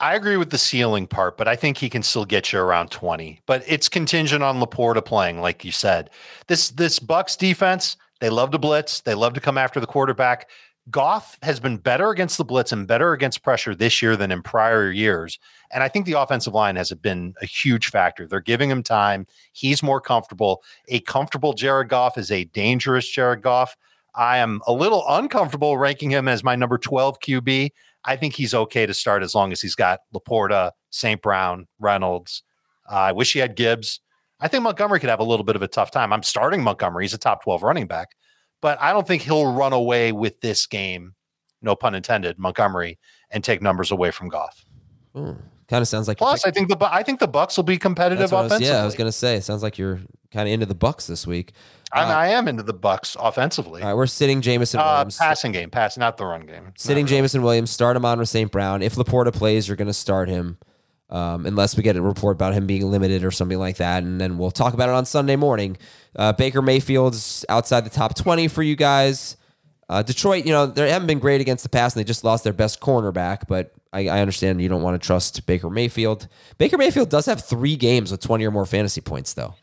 [0.00, 2.90] I agree with the ceiling part, but I think he can still get you around
[2.90, 3.40] 20.
[3.46, 6.10] But it's contingent on LaPorta playing, like you said.
[6.46, 10.48] This this Bucs defense, they love to blitz, they love to come after the quarterback.
[10.90, 14.42] Goff has been better against the blitz and better against pressure this year than in
[14.42, 15.38] prior years.
[15.72, 18.26] And I think the offensive line has been a huge factor.
[18.26, 19.26] They're giving him time.
[19.52, 20.62] He's more comfortable.
[20.88, 23.76] A comfortable Jared Goff is a dangerous Jared Goff.
[24.14, 27.70] I am a little uncomfortable ranking him as my number 12 QB.
[28.04, 31.20] I think he's okay to start as long as he's got LaPorta, St.
[31.20, 32.42] Brown, Reynolds.
[32.90, 34.00] Uh, I wish he had Gibbs.
[34.40, 36.12] I think Montgomery could have a little bit of a tough time.
[36.12, 37.04] I'm starting Montgomery.
[37.04, 38.08] He's a top 12 running back,
[38.60, 41.14] but I don't think he'll run away with this game,
[41.62, 42.98] no pun intended, Montgomery,
[43.30, 44.64] and take numbers away from Goff.
[45.14, 48.32] kind of sounds like Plus, I think the I think the Bucs will be competitive
[48.32, 49.36] what I was- yeah, I was gonna say.
[49.36, 50.00] It sounds like you're
[50.32, 51.52] kind of into the Bucs this week.
[51.92, 53.82] Uh, I am into the Bucs offensively.
[53.82, 55.16] All right, we're sitting Jamison Uh, Williams.
[55.16, 56.72] passing game, pass, not the run game.
[56.78, 58.50] Sitting Jameson Williams, start him on with St.
[58.52, 58.80] Brown.
[58.80, 60.58] If LaPorta plays, you're going to start him,
[61.10, 64.02] um, unless we get a report about him being limited or something like that.
[64.02, 65.76] And then we'll talk about it on Sunday morning.
[66.16, 69.36] Uh, Baker Mayfield's outside the top 20 for you guys.
[69.88, 72.44] Uh, Detroit, you know, they haven't been great against the pass, and they just lost
[72.44, 76.28] their best cornerback, but I, I understand you don't want to trust Baker Mayfield.
[76.58, 79.56] Baker Mayfield does have three games with 20 or more fantasy points, though.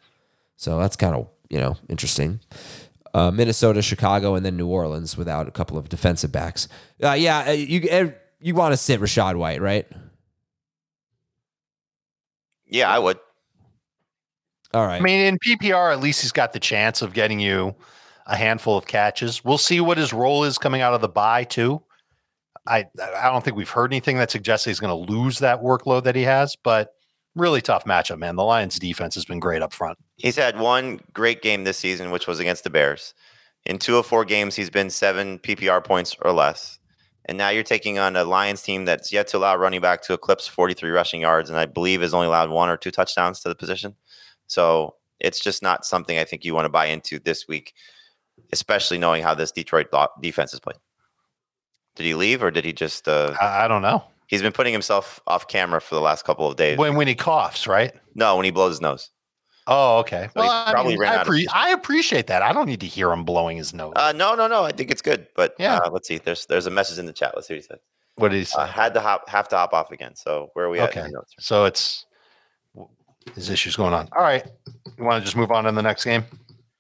[0.57, 2.41] So that's kind of, you know, interesting.
[3.13, 6.67] Uh, Minnesota, Chicago, and then New Orleans without a couple of defensive backs.
[7.01, 8.07] Uh, yeah, uh, you uh,
[8.41, 9.87] you want to sit Rachaad White, right?
[12.67, 13.17] Yeah, I would.
[14.73, 14.97] All right.
[14.97, 17.75] I mean, in PPR, at least he's got the chance of getting you
[18.25, 19.43] a handful of catches.
[19.43, 21.81] We'll see what his role is coming out of the bye too.
[22.67, 26.03] I I don't think we've heard anything that suggests he's going to lose that workload
[26.03, 26.89] that he has, but
[27.35, 28.35] really tough matchup, man.
[28.35, 29.97] The Lions defense has been great up front.
[30.17, 33.13] He's had one great game this season, which was against the Bears.
[33.65, 36.76] In two of four games, he's been seven PPR points or less.
[37.27, 40.13] And now you're taking on a Lions team that's yet to allow running back to
[40.13, 43.49] eclipse 43 rushing yards, and I believe has only allowed one or two touchdowns to
[43.49, 43.95] the position.
[44.47, 47.73] So it's just not something I think you want to buy into this week,
[48.53, 49.87] especially knowing how this Detroit
[50.21, 50.77] defense is played.
[51.95, 53.07] Did he leave or did he just?
[53.07, 54.03] Uh, I, I don't know.
[54.27, 56.77] He's been putting himself off camera for the last couple of days.
[56.77, 57.93] When when he coughs, right?
[58.13, 59.09] No, when he blows his nose.
[59.67, 60.29] Oh, okay.
[60.33, 62.41] So he Well, I, probably mean, ran I, out of I appreciate that.
[62.41, 63.93] I don't need to hear him blowing his nose.
[63.95, 64.63] Uh, no, no, no.
[64.63, 65.27] I think it's good.
[65.35, 65.77] But Yeah.
[65.77, 66.17] uh, let's see.
[66.17, 67.33] There's there's a message in the chat.
[67.35, 67.79] Let's see what he said.
[68.15, 68.61] What did he say?
[68.61, 70.15] Uh, had to hop, have to hop off again.
[70.15, 71.01] So where are we Okay.
[71.01, 71.05] at?
[71.05, 71.33] in your notes?
[71.39, 72.05] So it's
[73.35, 74.07] his issues going on.
[74.15, 74.45] All right.
[74.97, 76.23] You want to just move on to the next game?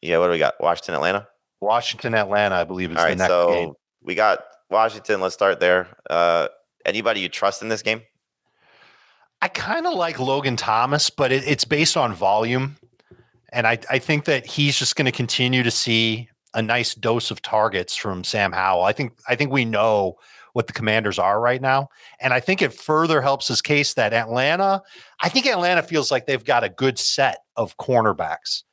[0.01, 0.55] Yeah, what do we got?
[0.59, 1.27] Washington, Atlanta.
[1.59, 3.73] Washington, Atlanta, I believe is All the right, next so game.
[4.01, 5.19] we got Washington.
[5.19, 5.87] Let's start there.
[6.09, 6.47] Uh,
[6.85, 8.01] anybody you trust in this game?
[9.41, 12.77] I kind of like Logan Thomas, but it, it's based on volume.
[13.53, 17.31] And I, I think that he's just going to continue to see a nice dose
[17.31, 18.83] of targets from Sam Howell.
[18.83, 20.17] I think I think we know
[20.57, 21.87] what the commanders are right now.
[22.19, 24.81] And I think it further helps his case that Atlanta,
[25.21, 28.63] I think Atlanta feels like they've got a good set of cornerbacks.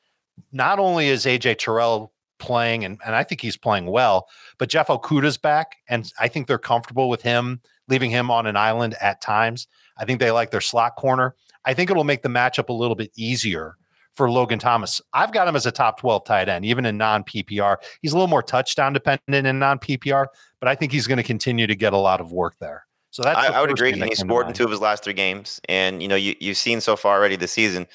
[0.51, 4.87] Not only is AJ Terrell playing, and, and I think he's playing well, but Jeff
[4.87, 5.77] Okudah's back.
[5.87, 9.69] And I think they're comfortable with him, leaving him on an island at times.
[9.97, 11.35] I think they like their slot corner.
[11.65, 13.77] I think it'll make the matchup a little bit easier
[14.15, 15.01] for Logan Thomas.
[15.13, 17.77] I've got him as a top 12 tight end, even in non PPR.
[18.03, 20.27] He's a little more touchdown dependent in non PPR,
[20.61, 22.87] but I think he's going to continue to get a lot of work there.
[23.11, 23.91] So that's I, I would agree.
[23.91, 26.17] game And that he scored in two of his last three games, and you know
[26.17, 27.87] you you've seen so far already this season.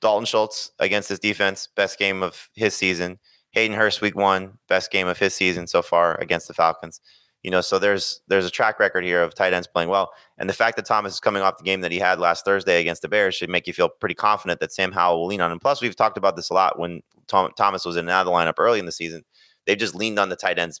[0.00, 3.18] Dalton Schultz against his defense, best game of his season.
[3.52, 7.00] Hayden Hurst, week one, best game of his season so far against the Falcons.
[7.42, 10.48] You know, so there's there's a track record here of tight ends playing well, and
[10.48, 13.02] the fact that Thomas is coming off the game that he had last Thursday against
[13.02, 15.60] the Bears should make you feel pretty confident that Sam Howell will lean on him.
[15.60, 18.26] Plus, we've talked about this a lot when Tom, Thomas was in and out of
[18.26, 19.24] the lineup early in the season.
[19.66, 20.80] They've just leaned on the tight ends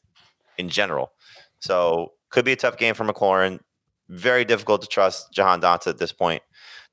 [0.56, 1.12] in general.
[1.60, 3.60] So could be a tough game for McLaurin.
[4.08, 6.42] Very difficult to trust Jahan Danta at this point.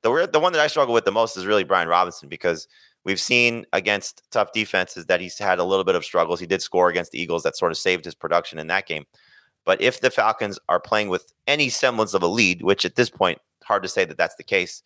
[0.02, 2.68] The the one that I struggle with the most is really Brian Robinson because
[3.04, 6.38] we've seen against tough defenses that he's had a little bit of struggles.
[6.38, 9.06] He did score against the Eagles that sort of saved his production in that game.
[9.66, 13.10] But if the Falcons are playing with any semblance of a lead, which at this
[13.10, 14.82] point hard to say that that's the case,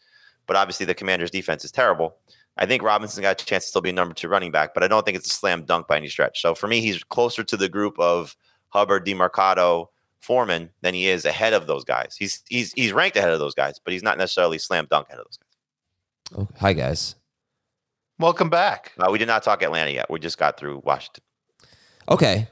[0.46, 2.16] but obviously the Commanders' defense is terrible.
[2.56, 4.82] I think Robinson got a chance to still be a number two running back, but
[4.82, 6.42] I don't think it's a slam dunk by any stretch.
[6.42, 8.34] So for me, he's closer to the group of
[8.70, 9.86] Hubbard, Demercado,
[10.20, 12.16] Foreman than he is ahead of those guys.
[12.18, 15.20] He's he's he's ranked ahead of those guys, but he's not necessarily slam dunk ahead
[15.20, 16.38] of those guys.
[16.38, 17.14] Oh, hi guys.
[18.18, 18.92] Welcome back.
[18.98, 20.10] Uh, we did not talk Atlanta yet.
[20.10, 21.24] We just got through Washington.
[22.10, 22.48] Okay.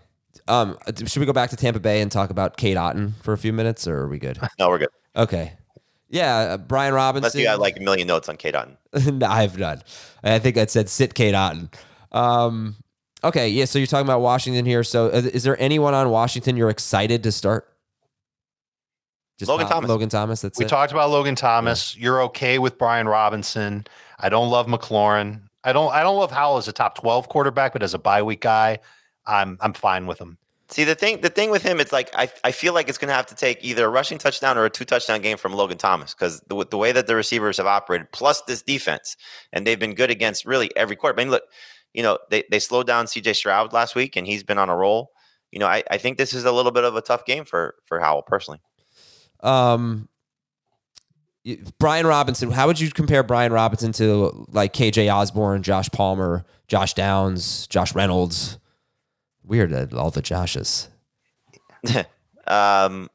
[0.47, 3.39] Um, should we go back to Tampa Bay and talk about Cade Otton for a
[3.39, 4.39] few minutes, or are we good?
[4.59, 4.89] No, we're good.
[5.17, 5.53] Okay.
[6.09, 7.25] Yeah, uh, Brian Robinson.
[7.27, 8.77] Unless you got like a million notes on Cade Otton.
[9.19, 9.83] no, I've done.
[10.23, 11.73] I think I said sit Cade Otton.
[12.13, 12.77] Um,
[13.23, 13.67] okay, yeah.
[13.67, 14.83] So you're talking about Washington here.
[14.85, 17.69] So is, is there anyone on Washington you're excited to start?
[19.39, 19.89] Just Logan Tom- Thomas.
[19.91, 20.41] Logan Thomas.
[20.41, 20.69] That's We it.
[20.69, 21.97] talked about Logan Thomas.
[21.97, 23.87] You're okay with Brian Robinson.
[24.19, 25.43] I don't love McLaurin.
[25.63, 28.23] I don't I don't love Howell as a top 12 quarterback, but as a bye
[28.23, 28.79] week guy,
[29.29, 30.39] I'm I'm fine with him.
[30.71, 33.09] See the thing, the thing with him, it's like I, I feel like it's going
[33.09, 35.79] to have to take either a rushing touchdown or a two touchdown game from Logan
[35.79, 39.17] Thomas because the, the way that the receivers have operated, plus this defense,
[39.51, 41.19] and they've been good against really every quarter.
[41.19, 41.45] I mean, look,
[41.95, 43.33] you know, they they slowed down C.J.
[43.33, 45.13] Stroud last week, and he's been on a roll.
[45.53, 47.77] You know, I, I think this is a little bit of a tough game for
[47.87, 48.61] for Howell personally.
[49.41, 50.11] Um,
[51.79, 52.51] Brian Robinson.
[52.51, 57.95] How would you compare Brian Robinson to like KJ Osborn, Josh Palmer, Josh Downs, Josh
[57.95, 58.59] Reynolds?
[59.49, 60.89] Weird, that all the Joshes.
[62.47, 63.09] um,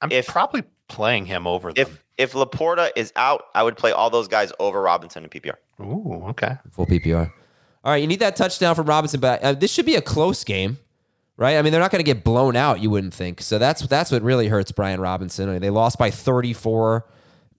[0.00, 1.86] I'm If- probably playing him over them.
[1.86, 5.54] if if LaPorta is out, I would play all those guys over Robinson and PPR.
[5.80, 6.56] Ooh, okay.
[6.72, 7.32] Full PPR.
[7.82, 10.44] All right, you need that touchdown from Robinson, but uh, this should be a close
[10.44, 10.76] game,
[11.38, 11.56] right?
[11.56, 12.80] I mean, they're not going to get blown out.
[12.80, 13.40] You wouldn't think.
[13.40, 15.48] So that's that's what really hurts Brian Robinson.
[15.48, 17.06] I mean, they lost by 34.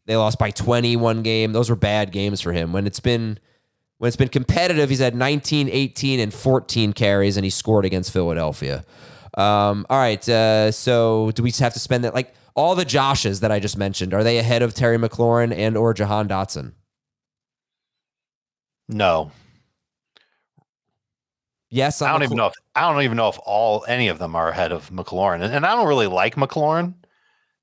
[0.06, 1.54] They lost by 20 one game.
[1.54, 2.72] Those were bad games for him.
[2.72, 3.40] When it's been
[4.02, 8.12] when it's been competitive, he's had 19, 18, and 14 carries, and he scored against
[8.12, 8.84] Philadelphia.
[9.38, 13.42] Um, all right, uh, so do we have to spend that like all the Joshes
[13.42, 14.16] that I just mentioned?
[14.16, 16.74] Are they ahead of Terry McLaurin and or Jahan Dotson?
[18.90, 19.32] No.
[21.70, 24.08] Yes, I on don't McLau- even know if I don't even know if all any
[24.08, 25.44] of them are ahead of McLaurin.
[25.44, 26.96] And, and I don't really like McLaurin,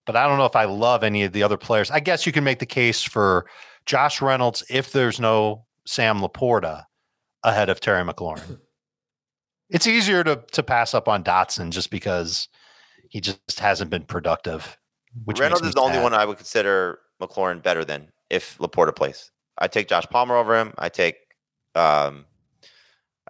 [0.06, 1.90] but I don't know if I love any of the other players.
[1.90, 3.46] I guess you can make the case for
[3.86, 6.84] Josh Reynolds if there's no Sam LaPorta
[7.42, 8.60] ahead of Terry McLaurin.
[9.70, 12.48] It's easier to to pass up on Dotson just because
[13.10, 14.78] he just hasn't been productive.
[15.26, 18.96] Which Reynolds is me the only one I would consider McLaurin better than if LaPorta
[18.96, 19.30] plays.
[19.58, 20.72] I take Josh Palmer over him.
[20.78, 21.16] I take
[21.74, 22.24] um,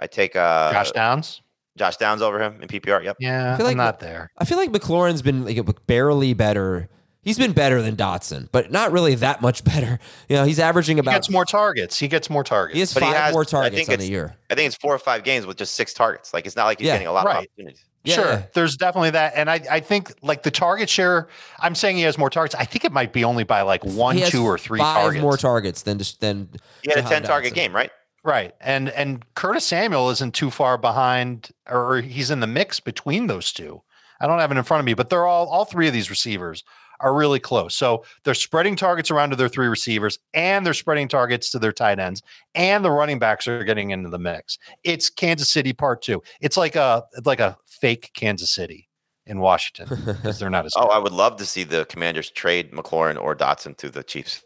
[0.00, 1.42] I take uh, Josh Downs.
[1.76, 3.02] Josh Downs over him in PPR.
[3.02, 3.16] Yep.
[3.18, 4.30] Yeah, I feel like I'm not there.
[4.38, 6.88] I feel like McLaurin's been like barely better.
[7.28, 9.98] He's been better than Dotson, but not really that much better.
[10.30, 11.12] You know, he's averaging He about.
[11.12, 11.98] gets more targets.
[11.98, 12.72] He gets more targets.
[12.74, 14.34] He has But he has- more targets think on the year.
[14.50, 16.32] I think it's four or five games with just six targets.
[16.32, 17.84] Like it's not like he's Yeah, getting a lot of opportunities.
[18.04, 18.42] Yeah, sure, yeah.
[18.54, 21.28] there's definitely that, and I, I think like the target share.
[21.60, 22.54] I'm saying he has more targets.
[22.54, 25.02] I think it might be only by like one, He has two, or three five
[25.02, 25.20] targets.
[25.22, 26.48] more targets than just than.
[26.82, 27.56] He had a Jahan ten target Dotson.
[27.56, 27.90] game, right?
[28.24, 33.26] right, and and Curtis Samuel isn't too far behind, or he's in the mix between
[33.26, 33.82] those two.
[34.20, 36.08] I don't have it in front of me, but they're all all three of these
[36.08, 36.64] receivers
[37.00, 37.74] are really close.
[37.74, 41.72] So they're spreading targets around to their three receivers, and they're spreading targets to their
[41.72, 42.22] tight ends,
[42.54, 44.58] and the running backs are getting into the mix.
[44.84, 46.22] It's Kansas City part two.
[46.40, 48.88] It's like a like a fake Kansas City
[49.26, 50.72] in Washington because they're not as.
[50.76, 54.42] Oh, I would love to see the Commanders trade McLaurin or Dotson to the Chiefs.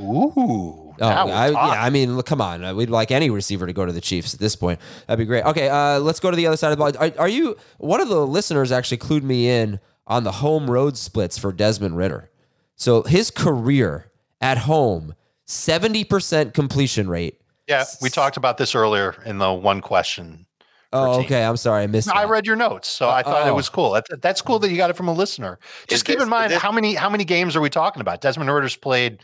[0.00, 0.94] Ooh.
[1.00, 1.56] Oh, I, yeah.
[1.56, 2.76] I mean, come on.
[2.76, 4.78] We'd like any receiver to go to the Chiefs at this point.
[5.06, 5.44] That'd be great.
[5.44, 7.02] Okay, uh, let's go to the other side of the ball.
[7.02, 7.56] Are, are you?
[7.78, 11.96] One of the listeners actually clued me in on the home road splits for Desmond
[11.96, 12.30] Ridder.
[12.74, 17.40] So his career at home, seventy percent completion rate.
[17.68, 20.46] Yeah, we talked about this earlier in the one question.
[20.90, 21.24] Oh, routine.
[21.26, 21.44] okay.
[21.44, 22.08] I'm sorry, I missed.
[22.08, 23.48] No, I read your notes, so I thought oh.
[23.48, 23.90] it was cool.
[23.92, 25.58] That, that's cool that you got it from a listener.
[25.82, 28.00] Just Is keep this- in mind this- how many how many games are we talking
[28.00, 28.22] about?
[28.22, 29.20] Desmond Ridder's played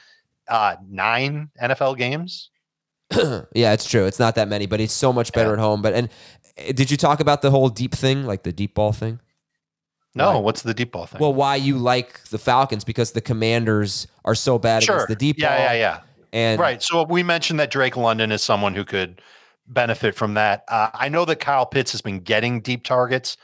[0.48, 2.50] uh, nine NFL games.
[3.54, 4.04] yeah, it's true.
[4.04, 5.54] It's not that many, but he's so much better Yeah.
[5.54, 5.80] at home.
[5.80, 6.08] But and
[6.58, 9.20] uh, did you talk about the whole deep thing, like the deep ball thing?
[10.14, 10.38] No, Why?
[10.38, 11.20] what's the deep ball thing?
[11.20, 15.16] Well, why you like the Falcons because the Commanders are so bad sure, against the
[15.16, 15.58] deep yeah, ball.
[15.58, 15.78] yeah, yeah.
[15.78, 16.00] yeah.
[16.32, 16.82] And Right.
[16.82, 19.20] So we mentioned that Drake London is someone who could
[19.66, 20.64] benefit from that.
[20.68, 23.36] Uh, I know that Kyle Pitts has been getting deep targets.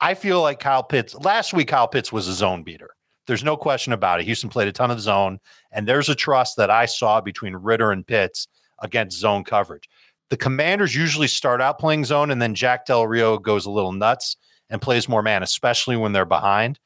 [0.00, 1.68] I feel like Kyle Pitts last week.
[1.68, 2.90] Kyle Pitts was a zone beater.
[3.26, 4.24] There's no question about it.
[4.24, 5.38] Houston played a ton of zone,
[5.70, 8.48] and there's a trust that I saw between Ridder and Pitts
[8.80, 9.88] against zone coverage.
[10.30, 13.92] The Commanders usually start out playing zone, and then Jack Del Rio goes a little
[13.92, 14.36] nuts
[14.70, 16.78] and plays more man, especially when they're behind.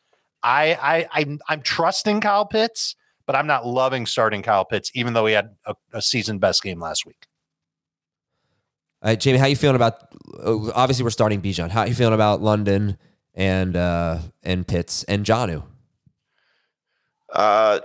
[0.43, 5.13] I, I, I'm, I'm trusting Kyle Pitts, but I'm not loving starting Kyle Pitts, even
[5.13, 7.27] though he had a, a season best game last week.
[9.03, 10.15] Uh, Jamey, how you feeling about?
[10.39, 11.71] Uh, obviously, we're starting Bijan.
[11.71, 12.97] How you feeling about London
[13.35, 15.65] and uh, and Pitts and Jonnu?
[17.33, 17.81] Uh,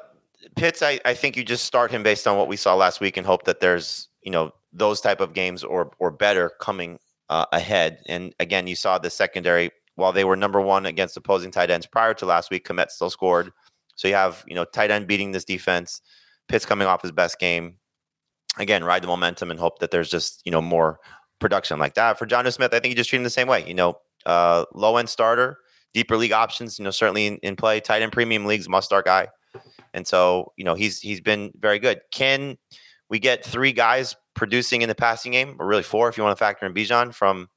[0.55, 3.17] Pitts, I, I think you just start him based on what we saw last week
[3.17, 7.45] and hope that there's you know those type of games or or better coming uh,
[7.51, 7.99] ahead.
[8.07, 11.85] And again, you saw the secondary while they were number one against opposing tight ends
[11.85, 12.65] prior to last week.
[12.67, 13.51] Kmet still scored,
[13.95, 16.01] so you have you know tight end beating this defense.
[16.47, 17.77] Pitts coming off his best game.
[18.57, 20.99] Again, ride the momentum and hope that there's just you know more
[21.39, 22.73] production like that for Jonnu Smith.
[22.73, 23.67] I think you just treat him the same way.
[23.67, 25.57] You know, uh, low end starter,
[25.93, 26.79] deeper league options.
[26.79, 29.27] You know, certainly in, in play, tight end premium leagues, must start guy.
[29.93, 32.01] And so, you know, he's he's been very good.
[32.11, 32.57] Can
[33.09, 36.37] we get three guys producing in the passing game, or really four if you want
[36.37, 37.49] to factor in Bijan from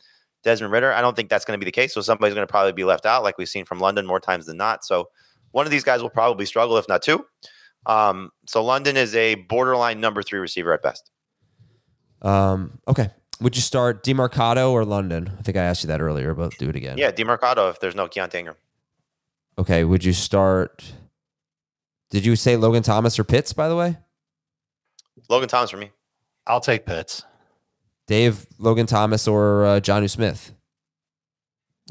[0.43, 0.93] Desmond Ridder?
[0.93, 1.95] I don't think that's going to be the case.
[1.95, 4.47] So somebody's going to probably be left out, like we've seen from London more times
[4.47, 4.85] than not.
[4.85, 5.09] So
[5.53, 7.25] one of these guys will probably struggle, if not two.
[7.87, 11.11] Um, so London is a borderline number three receiver at best.
[12.23, 13.11] Um, okay.
[13.41, 15.33] Would you start Demercado or London?
[15.39, 16.99] I think I asked you that earlier, but do it again.
[16.99, 18.57] Yeah, Demercado if there's no Keaontay Ingram.
[19.59, 19.85] Okay.
[19.85, 20.93] Would you start?
[22.11, 23.53] Did you say Logan Thomas or Pitts?
[23.55, 23.97] By the way,
[25.31, 25.91] Logan Thomas for me.
[26.47, 27.25] I'll take Pitts.
[28.11, 30.53] Dave, Logan Thomas or uh, Jonnu Smith?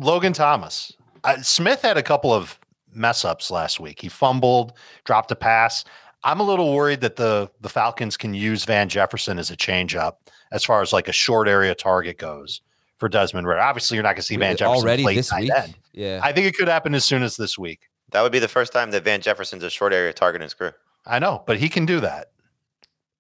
[0.02, 0.92] Logan Thomas.
[1.24, 2.60] Uh, Smith had a couple of
[2.94, 4.02] mess ups last week.
[4.02, 4.74] He fumbled,
[5.06, 5.86] dropped a pass.
[6.26, 10.16] I'm a little worried that the the Falcons can use Van Jefferson as a changeup
[10.52, 12.60] as far as like a short area target goes
[12.98, 13.62] for Desmond Ridder.
[13.62, 15.50] Obviously, you're not going to see Van Jefferson already play this week.
[15.56, 15.74] end.
[15.94, 16.20] Yeah.
[16.22, 17.88] I think it could happen as soon as this week.
[18.12, 20.54] That would be the first time that Van Jefferson's a short area target in his
[20.54, 20.76] career.
[21.06, 22.32] I know, but he can do that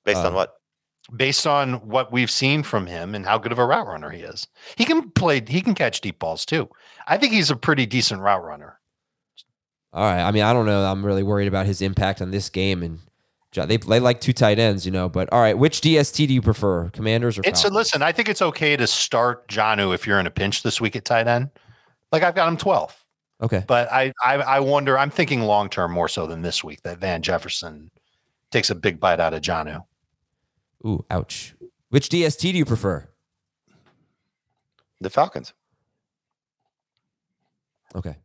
[0.04, 0.59] Based Um, on what?
[1.16, 4.22] Based on what we've seen from him and how good of a route runner he
[4.22, 4.48] is.
[4.76, 5.42] He can play.
[5.46, 6.70] He can catch deep balls too.
[7.08, 8.80] I think he's a pretty decent route runner.
[9.92, 10.22] All right.
[10.22, 10.86] I mean, I don't know.
[10.86, 12.84] I'm really worried about his impact on this game.
[12.84, 13.00] And
[13.68, 15.10] they play like two tight ends, you know.
[15.10, 17.76] But all right, which DST do you prefer, Commanders or It's Falcons?
[17.76, 18.02] listen.
[18.04, 21.06] I think it's okay to start Jonnu if you're in a pinch this week at
[21.06, 21.50] tight end.
[22.12, 23.06] Like I've got him 12,
[23.42, 23.64] Okay.
[23.68, 24.98] but I I, I wonder.
[24.98, 27.90] I'm thinking long term more so than this week that Van Jefferson
[28.52, 29.84] takes a big bite out of Jonnu.
[30.86, 31.56] Ooh, ouch.
[31.90, 33.08] Which DST do you prefer?
[35.02, 35.54] The Falcons.
[37.96, 38.16] Okay.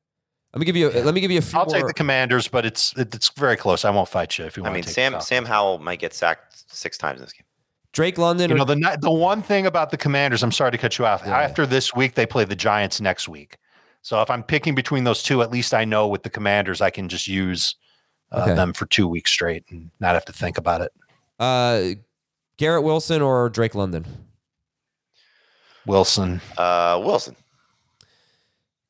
[0.53, 0.91] Let me give you.
[0.91, 1.75] a Let me give you a few I'll more.
[1.75, 3.85] take the Commanders, but it's it, it's very close.
[3.85, 4.75] I won't fight you if you I want.
[4.75, 7.47] mean, to take Sam the Sam Howell might get sacked six times in this game.
[7.93, 8.51] Drake London.
[8.51, 10.43] You or- know the the one thing about the Commanders.
[10.43, 11.23] I'm sorry to cut you off.
[11.25, 11.37] Yeah.
[11.39, 13.57] After this week, they play the Giants next week.
[14.03, 16.91] So if I'm picking between those two, at least I know with the Commanders, I
[16.91, 17.75] can just use
[18.31, 18.55] uh, Okay.
[18.55, 20.93] them for two weeks straight and not have to think about it.
[21.41, 21.95] uh,
[22.57, 24.05] Garrett Wilson or Drake London?
[25.87, 27.37] Wilson, Uh, Wilson.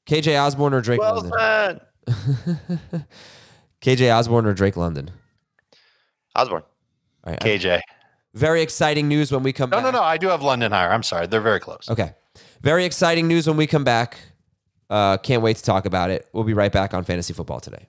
[0.07, 1.81] KJ Osborn or Drake London?
[3.81, 5.11] KJ Osborn or Drake London?
[6.37, 6.63] Osborn.
[7.25, 7.41] All right.
[7.41, 7.81] KJ.
[8.35, 9.85] Very exciting news when we come No, back.
[9.85, 10.05] No, no, no.
[10.05, 10.91] I do have London higher.
[10.91, 11.27] I'm sorry.
[11.27, 11.89] They're very close.
[11.89, 12.13] Okay.
[12.61, 14.19] Very exciting news when we come back.
[14.91, 16.29] Uh, can't wait to talk about it.
[16.33, 17.89] We'll be right back on Fantasy Football today.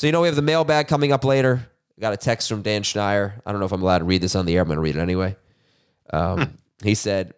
[0.00, 1.60] So you know we have the mailbag coming up later.
[1.98, 3.34] I got a text from Dan Schneier.
[3.44, 4.62] I don't know if I'm allowed to read this on the air.
[4.62, 5.36] I'm going to read it anyway.
[6.10, 7.34] Um, he said,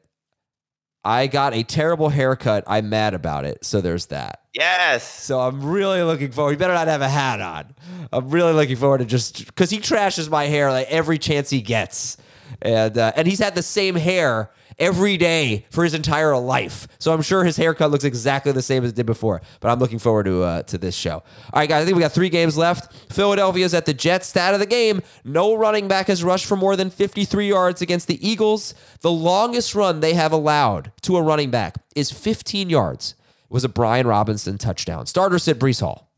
[1.05, 2.63] "I got a terrible haircut.
[2.69, 3.65] I'm mad about it.
[3.65, 5.03] So there's that." Yes.
[5.03, 6.53] So I'm really looking forward.
[6.53, 7.75] You better not have a hat on.
[8.13, 11.63] I'm really looking forward to just because he trashes my hair like every chance he
[11.63, 12.17] gets,
[12.61, 14.53] and uh, and he's had the same hair
[14.83, 16.89] every day for his entire life.
[16.99, 19.41] So I'm sure his haircut looks exactly the same as it did before.
[19.61, 21.14] But I'm looking forward to uh, to this show.
[21.14, 21.24] All
[21.55, 21.83] right, guys.
[21.83, 22.93] I think we got three games left.
[23.12, 24.26] Philadelphia's at the Jets.
[24.26, 28.09] Stat of the game: No running back has rushed for more than 53 yards against
[28.09, 28.74] the Eagles.
[29.01, 33.14] The longest run they have allowed to a running back is 15 yards
[33.49, 35.07] was a Brian Robinson touchdown.
[35.07, 36.11] Starter sit Breece Hall.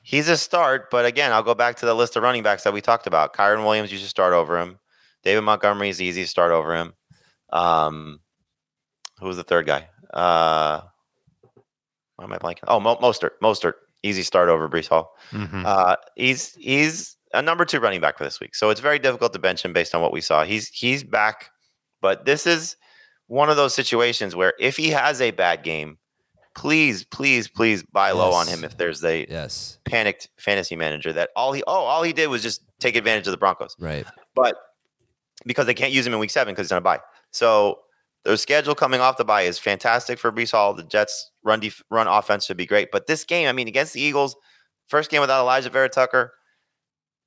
[0.00, 2.72] He's a start, but again, I'll go back to the list of running backs that
[2.72, 3.34] we talked about.
[3.34, 4.78] Kyren Williams, you should start over him.
[5.24, 6.92] David Montgomery is easy to start over him.
[7.52, 8.20] Um,
[9.20, 9.88] who was the third guy?
[10.12, 10.82] Uh,
[12.16, 12.64] why am I blanking?
[12.68, 13.30] Oh, Mo- Mostert.
[13.42, 15.12] Mostert, easy start over Breece Hall.
[15.32, 15.64] Mhm.
[15.64, 19.32] Uh, he's he's a number two running back for this week, so it's very difficult
[19.32, 20.44] to bench him based on what we saw.
[20.44, 21.50] He's he's back,
[22.00, 22.76] but this is
[23.26, 25.98] one of those situations where if he has a bad game,
[26.54, 29.78] please, please, please buy low on him if there's a Yes.
[29.84, 33.30] panicked fantasy manager that all he oh all he did was just take advantage of
[33.32, 33.74] the Broncos.
[33.80, 34.06] Right.
[34.34, 34.56] But
[35.46, 37.00] because they can't use him in week seven because he's on a bye.
[37.30, 37.80] So
[38.24, 40.74] their schedule coming off the bye is fantastic for Breece Hall.
[40.74, 42.90] The Jets run def- run offense should be great.
[42.90, 44.34] But this game, I mean, against the Eagles,
[44.88, 46.32] first game without Alijah Vera Tucker,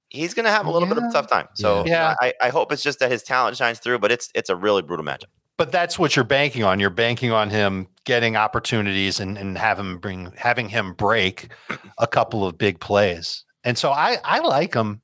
[0.10, 1.48] he's gonna have a little bit of a tough time.
[1.54, 2.16] So Yeah.
[2.22, 4.82] I, I hope it's just that his talent shines through, but it's it's a really
[4.82, 5.26] brutal matchup.
[5.58, 6.80] But that's what you're banking on.
[6.80, 11.50] You're banking on him getting opportunities and, and have him bring having him break
[11.98, 13.44] a couple of big plays.
[13.64, 15.02] And so I I like him.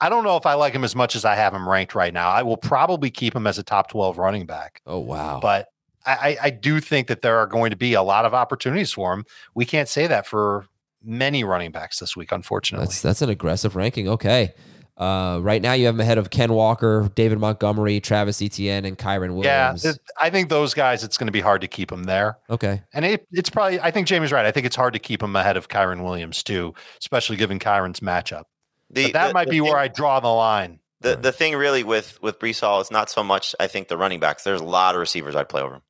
[0.00, 2.12] I don't know if I like him as much as I have him ranked right
[2.12, 2.28] now.
[2.28, 4.82] I will probably keep him as a top 12 running back.
[4.86, 5.40] Oh wow.
[5.40, 5.68] But
[6.04, 9.12] I, I do think that there are going to be a lot of opportunities for
[9.12, 9.24] him.
[9.54, 10.66] We can't say that for
[11.02, 12.86] many running backs this week, unfortunately.
[12.86, 14.08] That's that's an aggressive ranking.
[14.08, 14.52] Okay.
[14.96, 18.96] Uh, right now you have him ahead of Ken Walker, David Montgomery, Travis Etienne, and
[18.96, 19.84] Kyren yeah, Williams.
[19.84, 22.38] it- I think those guys, it's going to be hard to keep them there.
[22.48, 22.82] okay.
[22.94, 24.46] And it, it's probably, I think Jamie's right.
[24.46, 28.00] I think it's hard to keep him ahead of Kyren Williams too, especially given Kyren's
[28.00, 28.44] matchup.
[28.90, 30.80] The, But that the- might the be thing- where I draw the line.
[31.00, 33.96] The the thing really with with Breece Hall is not so much I think the
[33.98, 34.44] running backs.
[34.44, 35.82] There's a lot of receivers I'd play over him.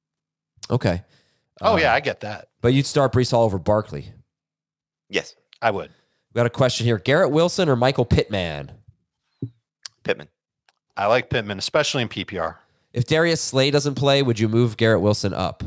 [0.69, 1.03] Okay.
[1.61, 2.49] Oh Uh, yeah, I get that.
[2.61, 4.13] But you'd start Breece Hall over Barkley.
[5.09, 5.91] Yes, I would.
[6.35, 8.73] We got a question here: Garrett Wilson or Michael Pittman?
[10.03, 10.29] Pittman.
[10.97, 12.57] I like Pittman, especially in PPR.
[12.93, 15.63] If Darius Slay doesn't play, would you move Garrett Wilson up?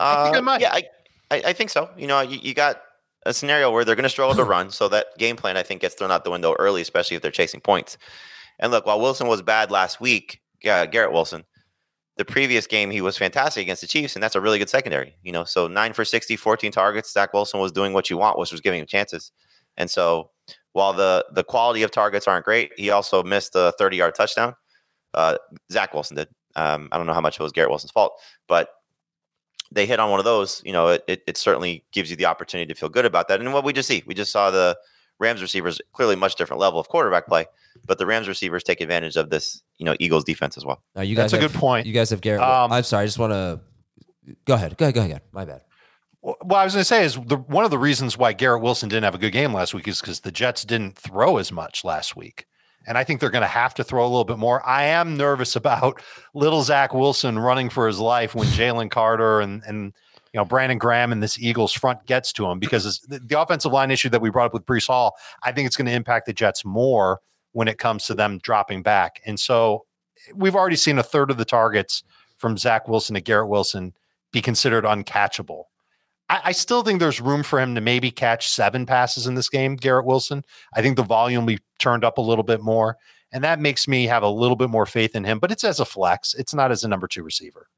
[0.00, 0.60] I think I Uh, might.
[0.60, 0.82] Yeah, I,
[1.30, 1.90] I, I think so.
[1.96, 2.80] You know, you, you got
[3.28, 5.82] a scenario where they're going to struggle to run, so that game plan I think
[5.82, 7.98] gets thrown out the window early, especially if they're chasing points.
[8.58, 11.44] And look, while Wilson was bad last week, yeah, Garrett Wilson,
[12.16, 15.14] the previous game he was fantastic against the Chiefs, and that's a really good secondary.
[15.22, 17.12] You know, so nine for 60, 14 targets.
[17.12, 19.30] Zach Wilson was doing what you want, which was giving him chances.
[19.76, 20.30] And so
[20.72, 24.54] while the the quality of targets aren't great, he also missed a 30 yard touchdown.
[25.14, 25.36] Uh,
[25.70, 26.28] Zach Wilson did.
[26.56, 28.18] Um, I don't know how much it was Garrett Wilson's fault,
[28.48, 28.70] but
[29.70, 32.26] they hit on one of those, you know, it, it, it certainly gives you the
[32.26, 33.40] opportunity to feel good about that.
[33.40, 34.78] And what we just see, we just saw the
[35.18, 37.46] Rams receivers clearly much different level of quarterback play,
[37.84, 40.82] but the Rams receivers take advantage of this, you know, Eagles defense as well.
[40.96, 41.86] Uh, you That's guys a good point.
[41.86, 42.42] You guys have Garrett.
[42.42, 43.02] Um, I'm sorry.
[43.02, 43.60] I just want to
[44.44, 44.76] go ahead.
[44.76, 44.94] Go ahead.
[44.94, 45.22] Go ahead.
[45.32, 45.62] My bad.
[46.22, 48.88] Well, I was going to say is the one of the reasons why Garrett Wilson
[48.88, 51.84] didn't have a good game last week is because the Jets didn't throw as much
[51.84, 52.46] last week.
[52.88, 54.66] And I think they're going to have to throw a little bit more.
[54.66, 56.02] I am nervous about
[56.34, 59.92] little Zach Wilson running for his life when Jalen Carter and and
[60.32, 63.90] you know Brandon Graham and this Eagles front gets to him because the, offensive line
[63.90, 66.32] issue that we brought up with Breece Hall, I think it's going to impact the
[66.32, 67.20] Jets more
[67.52, 69.20] when it comes to them dropping back.
[69.26, 69.84] And so
[70.34, 72.02] we've already seen a third of the targets
[72.36, 73.94] from Zach Wilson to Garrett Wilson
[74.32, 75.64] be considered uncatchable.
[76.28, 79.48] I, I still think there's room for him to maybe catch seven passes in this
[79.48, 80.44] game, Garrett Wilson.
[80.74, 82.96] I think the volume will be turned up a little bit more.
[83.32, 85.80] And that makes me have a little bit more faith in him, but it's as
[85.80, 86.34] a flex.
[86.34, 87.68] It's not as a number two receiver.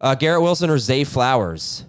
[0.00, 1.84] Uh, Garrett Wilson or Zay Flowers?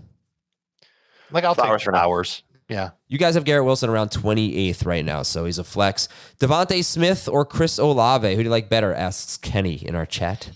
[1.32, 2.02] Like I'll Flowers take for now.
[2.02, 2.44] Flowers.
[2.70, 2.92] Yeah.
[3.08, 6.08] You guys have Garrett Wilson around 28th right now, so he's a flex.
[6.40, 8.30] DeVonta Smith or Chris Olave?
[8.30, 8.94] Who do you like better?
[8.94, 10.52] Asks Kenny in our chat.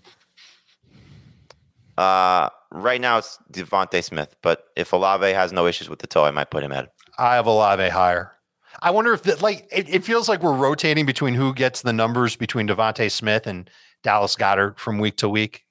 [1.98, 6.26] Uh, right now it's DeVonta Smith, but if Olave has no issues with the toe,
[6.26, 6.94] I might put him at.
[7.18, 8.34] I have Olave higher.
[8.82, 11.94] I wonder if that like it, it feels like we're rotating between who gets the
[11.94, 13.70] numbers between DeVonta Smith and
[14.04, 15.66] Dallas Goedert from week to week.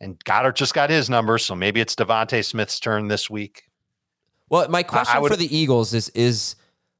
[0.00, 3.64] And Goedert just got his numbers, so maybe it's DeVonta Smith's turn this week.
[4.50, 6.56] Well, my question would- for the Eagles is is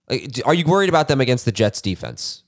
[0.08, 2.42] like, are you worried about them against the Jets defense?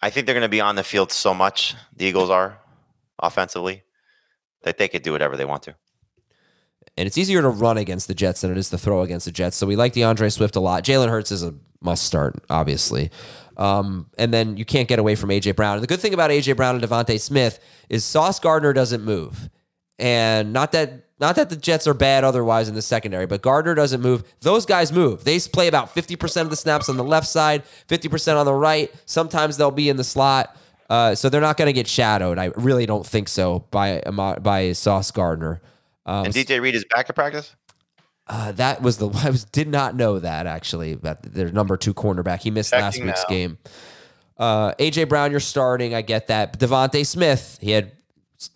[0.00, 1.76] I think they're going to be on the field so much.
[1.96, 2.58] The Eagles are
[3.20, 3.82] offensively
[4.62, 5.74] that they could do whatever they want to.
[6.96, 9.32] And it's easier to run against the Jets than it is to throw against the
[9.32, 9.56] Jets.
[9.56, 10.84] So we like D'Andre Swift a lot.
[10.84, 13.10] Jalen Hurts is a must start, obviously.
[13.56, 15.74] Um, and then you can't get away from AJ Brown.
[15.74, 19.50] And the good thing about AJ Brown and DeVonta Smith is Sauce Gardner doesn't move.
[19.98, 23.76] And not that not that the Jets are bad otherwise in the secondary, but Gardner
[23.76, 24.24] doesn't move.
[24.40, 25.22] Those guys move.
[25.22, 28.92] They play about 50% of the snaps on the left side, 50% on the right.
[29.06, 30.56] Sometimes they'll be in the slot.
[30.90, 32.38] Uh, so they're not going to get shadowed.
[32.38, 34.02] I really don't think so by
[34.40, 35.60] by Sauce Gardner.
[36.06, 37.54] Um, And DJ Reed is back to practice.
[38.28, 41.94] uh, that was the I was did not know that actually that their number two
[41.94, 43.28] cornerback he missed last week's now.
[43.34, 43.58] game.
[44.38, 45.94] Uh, AJ Brown, you're starting.
[45.94, 46.58] I get that.
[46.58, 47.92] DeVonta Smith, he had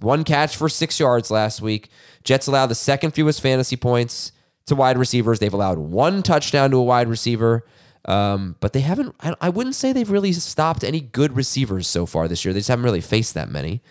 [0.00, 1.90] one catch for six yards last week.
[2.24, 4.32] Jets allowed the second fewest fantasy points
[4.66, 5.38] to wide receivers.
[5.38, 7.64] They've allowed one touchdown to a wide receiver,
[8.06, 9.14] um, but they haven't.
[9.20, 12.54] I, I wouldn't say they've really stopped any good receivers so far this year.
[12.54, 13.82] They just haven't really faced that many.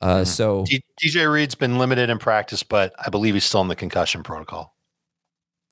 [0.00, 3.76] Uh, So DJ Reed's been limited in practice, but I believe he's still in the
[3.76, 4.74] concussion protocol.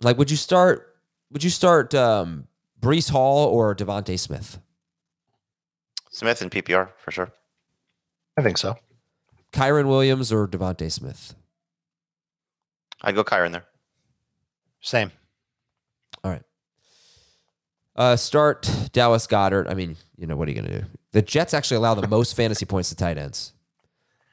[0.02, 0.96] Like, would you start?
[1.32, 2.48] Would you start um,
[2.80, 4.58] Breece Hall or DeVonta Smith?
[6.10, 7.32] Smith and PPR for sure.
[8.36, 8.76] I think so.
[9.52, 11.34] Kyren Williams or DeVonta Smith?
[13.02, 13.64] I'd go Kyren there.
[14.80, 15.12] Same.
[17.96, 18.12] All right.
[18.12, 19.68] Uh, start Dallas Goedert.
[19.68, 20.86] I mean, you know what are you going to do?
[21.12, 23.52] The Jets actually allow the most fantasy points to tight ends.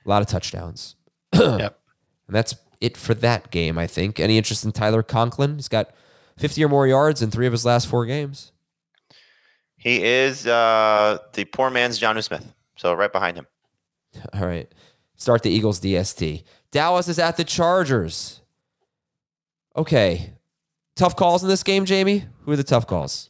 [0.06, 0.96] A lot of touchdowns.
[1.34, 1.80] yep.
[2.28, 3.78] And that's it for that game.
[3.78, 4.20] I think.
[4.20, 5.56] Any interest in Tyler Conklin?
[5.56, 5.92] He's got
[6.38, 8.52] 50 or more yards in three of his last four games.
[9.78, 12.54] He is uh, the poor man's Jonnu Smith.
[12.76, 13.48] So right behind him.
[14.34, 14.72] All right.
[15.16, 16.44] Start the Eagles DST.
[16.72, 18.42] Dallas is at the Chargers.
[19.76, 20.34] Okay.
[20.96, 22.26] Tough calls in this game, Jamie?
[22.42, 23.30] Who are the tough calls?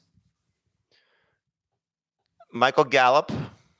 [2.52, 3.32] Michael Gallup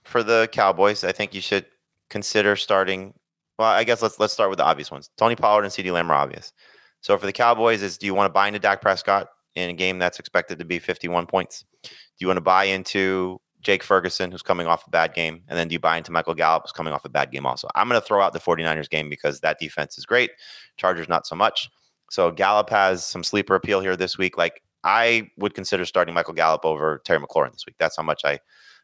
[0.04, 1.04] for the Cowboys.
[1.04, 1.66] I think you should
[2.10, 3.14] consider starting.
[3.58, 5.10] Well, I guess let's let's start with the obvious ones.
[5.18, 6.54] Tony Pollard and CeeDee Lamb are obvious.
[7.02, 9.74] So for the Cowboys, is do you want to buy into Dak Prescott in a
[9.74, 11.66] game that's expected to be 51 points?
[11.84, 11.90] Do
[12.20, 15.42] you want to buy into Jake Ferguson, who's coming off a bad game?
[15.48, 17.68] And then do you buy into Michael Gallup, who's coming off a bad game also?
[17.76, 20.32] I'm going to throw out the 49ers game because that defense is great.
[20.78, 21.70] Chargers, not so much.
[22.10, 24.38] So Gallup has some sleeper appeal here this week.
[24.38, 27.76] Like I would consider starting Michael Gallup over Terry McLaurin this week.
[27.80, 28.40] That's how much I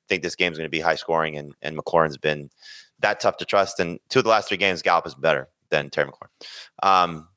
[0.09, 2.49] think this game's going to be high scoring, and and McLaurin's been
[2.99, 3.79] that tough to trust.
[3.79, 6.87] And two of the last three games, Gallup is better than Terry McLaurin.
[6.87, 7.27] Um,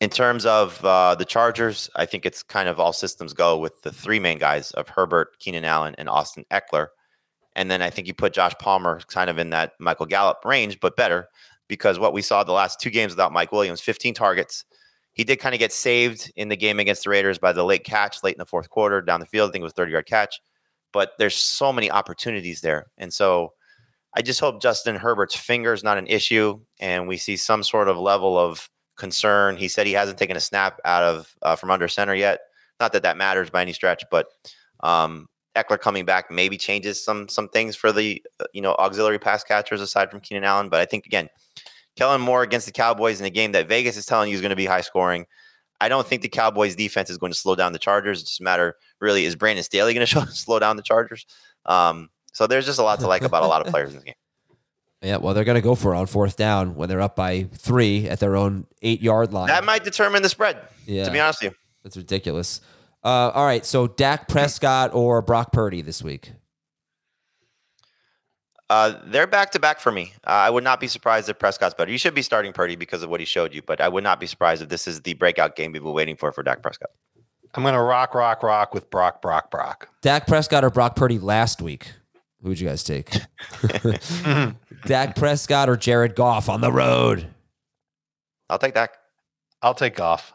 [0.00, 3.82] in terms of uh, the Chargers, I think it's kind of all systems go with
[3.82, 6.88] the three main guys of Herbert, Keenan Allen, and Austin Ekeler.
[7.56, 10.78] And then I think you put Josh Palmer kind of in that Michael Gallup range,
[10.80, 11.28] but better
[11.70, 14.64] because what we saw the last two games without Mike Williams, 15 targets.
[15.12, 17.84] He did kind of get saved in the game against the Raiders by the late
[17.84, 19.50] catch late in the fourth quarter down the field.
[19.50, 20.40] I think it was 30 yard catch,
[20.92, 22.86] but there's so many opportunities there.
[22.96, 23.52] And so
[24.14, 27.88] I just hope Justin Herbert's finger is not an issue and we see some sort
[27.88, 29.56] of level of concern.
[29.56, 32.40] He said he hasn't taken a snap out of uh, from under center yet.
[32.78, 34.26] Not that that matters by any stretch, but
[34.80, 39.18] um, Ekeler coming back maybe changes some some things for the uh, you know auxiliary
[39.18, 40.68] pass catchers aside from Keenan Allen.
[40.68, 41.28] But I think again,
[42.00, 44.48] Kellen Moore against the Cowboys in a game that Vegas is telling you is going
[44.48, 45.26] to be high scoring.
[45.82, 48.22] I don't think the Cowboys defense is going to slow down the Chargers.
[48.22, 51.26] It's just a matter really is Brandon Staley going to show, slow down the Chargers?
[51.66, 54.04] Um, so there's just a lot to like about a lot of players in this
[54.04, 54.14] game.
[55.02, 57.42] Yeah, well, they're going to go for it on fourth down when they're up by
[57.52, 59.48] three at their own eight yard line.
[59.48, 60.58] That might determine the spread.
[60.86, 61.04] Yeah.
[61.04, 61.58] To be honest with you.
[61.82, 62.62] That's ridiculous.
[63.04, 66.32] Uh, all right, so Dak Prescott or Brock Purdy this week?
[68.70, 70.12] Uh, they're back to back for me.
[70.24, 71.90] Uh, I would not be surprised if Prescott's better.
[71.90, 74.20] You should be starting Purdy because of what he showed you, but I would not
[74.20, 76.90] be surprised if this is the breakout game we've been waiting for for Dak Prescott.
[77.54, 79.88] I'm going to rock, rock, rock with Brock, Brock, Brock.
[80.02, 81.90] Dak Prescott or Brock Purdy last week?
[82.42, 83.10] Who would you guys take?
[84.86, 87.26] Dak Prescott or Jared Goff on the road?
[88.48, 88.96] I'll take Dak.
[89.62, 90.32] I'll take Goff.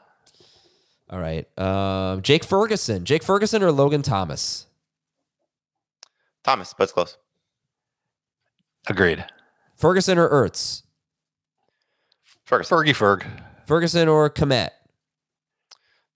[1.10, 1.48] All right.
[1.58, 3.06] Um, Jake Ferguson.
[3.06, 4.66] Jake Ferguson or Logan Thomas?
[6.44, 7.18] Thomas, but it's close.
[8.88, 9.26] Agreed.
[9.78, 10.84] Ferguson or Ertz?
[12.46, 12.78] Ferguson.
[12.78, 13.26] Fergie Ferg.
[13.66, 14.70] Ferguson or Kmet?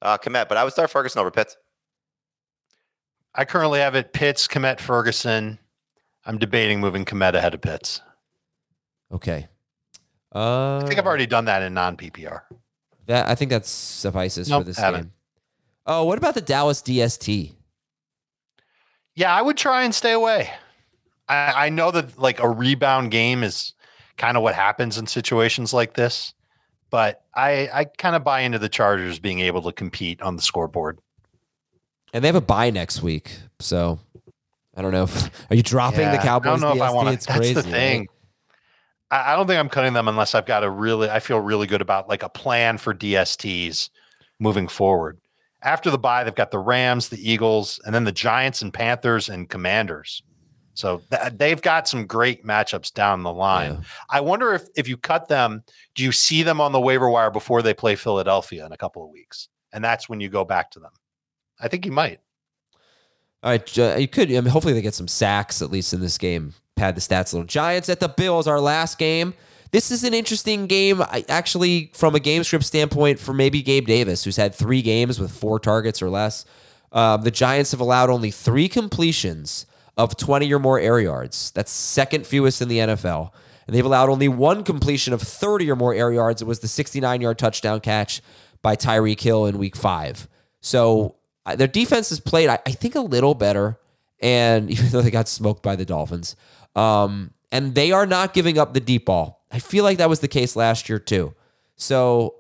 [0.02, 1.58] Uh, Kmet, but I would start Ferguson over Pitts.
[3.36, 5.60] I currently have it Pitts, Kmet, Ferguson.
[6.26, 8.02] I'm debating moving Kmet ahead of Pitts.
[9.12, 9.48] Okay.
[10.34, 12.42] Uh, I think I've already done that in non PPR.
[13.08, 15.02] That I think that suffices Nope, for this haven't.
[15.02, 15.12] game.
[15.88, 17.54] Oh, what about the Dallas DST?
[19.16, 20.52] Yeah, I would try and stay away.
[21.30, 23.74] I, I know that like a rebound game is
[24.18, 26.34] kind of what happens in situations like this,
[26.90, 30.42] but I I kind of buy into the Chargers being able to compete on the
[30.42, 31.00] scoreboard.
[32.12, 34.00] And they have a bye next week, so
[34.76, 35.04] I don't know.
[35.04, 36.48] If, are you dropping the Cowboys?
[36.48, 37.12] I don't know if I want to.
[37.12, 38.08] That's crazy, the thing.
[39.12, 41.10] I, I don't think I'm cutting them unless I've got a really.
[41.10, 43.90] I feel really good about like a plan for DSTs
[44.40, 45.20] moving forward.
[45.62, 49.28] After the bye, they've got the Rams, the Eagles, and then the Giants and Panthers
[49.30, 50.24] and Commanders.
[50.74, 53.84] So th- they've got some great matchups down the line.
[54.10, 55.64] I wonder if if you cut them,
[55.96, 59.04] do you see them on the waiver wire before they play Philadelphia in a couple
[59.04, 59.50] of weeks?
[59.74, 60.92] And that's when you go back to them.
[61.60, 62.20] I think you might.
[63.44, 64.30] All right, uh, you could.
[64.30, 66.54] I mean, hopefully they get some sacks at least in this game.
[66.76, 67.48] Pad the stats a little.
[67.48, 69.34] Giants at the Bills, our last game.
[69.72, 73.86] This is an interesting game, I, actually, from a game script standpoint, for maybe Gabe
[73.86, 76.44] Davis, who's had three games with four targets or less.
[76.92, 79.68] Um, the Giants have allowed only three completions
[80.00, 81.52] of 20 or more air yards.
[81.52, 83.32] That's second fewest in the NFL.
[83.68, 86.42] And they've allowed only one completion of 30 or more air yards.
[86.42, 88.22] It was the 69 yard touchdown catch
[88.62, 90.30] by Tyreek Hill in week five.
[90.62, 93.78] So uh, their defense has played, I, I think, a little better.
[94.22, 96.38] And even though they got smoked by the Dolphins,
[96.78, 99.46] um, and they are not giving up the deep ball.
[99.52, 101.34] I feel like that was the case last year too.
[101.76, 102.36] So,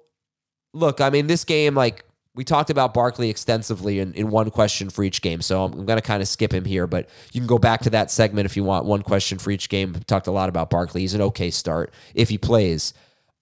[0.71, 2.05] look, I mean, this game, like
[2.39, 5.41] we talked about Barkley extensively in, in one question for each game.
[5.41, 7.81] So I'm, I'm going to kind of skip him here, but you can go back
[7.81, 8.85] to that segment if you want.
[8.85, 9.91] One question for each game.
[9.91, 11.01] We talked a lot about Barkley.
[11.01, 12.93] He's an okay start if he plays.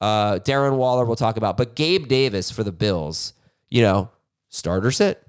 [0.02, 3.34] Uh, Darren Waller, we'll talk about, but Gabe Davis for the Bills,
[3.70, 4.10] you know,
[4.50, 5.22] starter sit.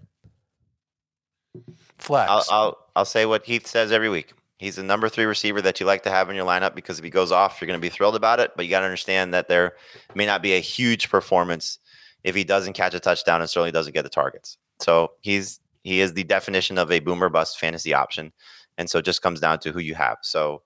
[1.99, 2.31] Flex.
[2.31, 4.33] I'll, I'll I'll say what Heath says every week.
[4.57, 7.05] He's the number three receiver that you like to have in your lineup because if
[7.05, 8.53] he goes off, you're going to be thrilled about it.
[8.57, 9.75] But you got to understand that there
[10.15, 11.79] may not be a huge performance
[12.25, 14.59] if he doesn't catch a touchdown and certainly doesn't get the targets.
[14.81, 18.33] So he's he is the definition of a boomer bust fantasy option,
[18.77, 20.19] and so it just comes down to who you have.
[20.23, 20.63] So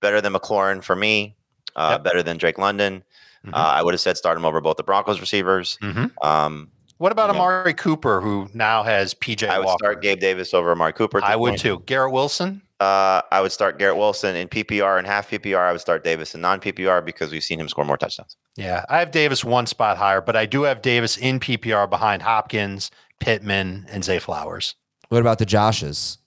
[0.00, 1.36] better than McLaurin for me,
[1.76, 3.02] uh, better than Drake London.
[3.44, 3.54] Mm-hmm.
[3.54, 5.78] Uh, I would have said start him over both the Broncos receivers.
[6.22, 9.84] Um, What about know, Amari Cooper, who now has PJ I would Walker?
[9.84, 11.20] start Gabe Davis over Amari Cooper.
[11.22, 11.60] I would point.
[11.60, 11.82] too.
[11.86, 12.62] Garrett Wilson.
[12.80, 15.60] Uh, I would start Garrett Wilson in PPR and half PPR.
[15.60, 18.36] I would start Davis in non PPR because we've seen him score more touchdowns.
[18.56, 22.22] Yeah, I have Davis one spot higher, but I do have Davis in PPR behind
[22.22, 22.90] Hopkins,
[23.20, 24.74] Pittman, and Zay Flowers.
[25.08, 26.18] What about the Joshes?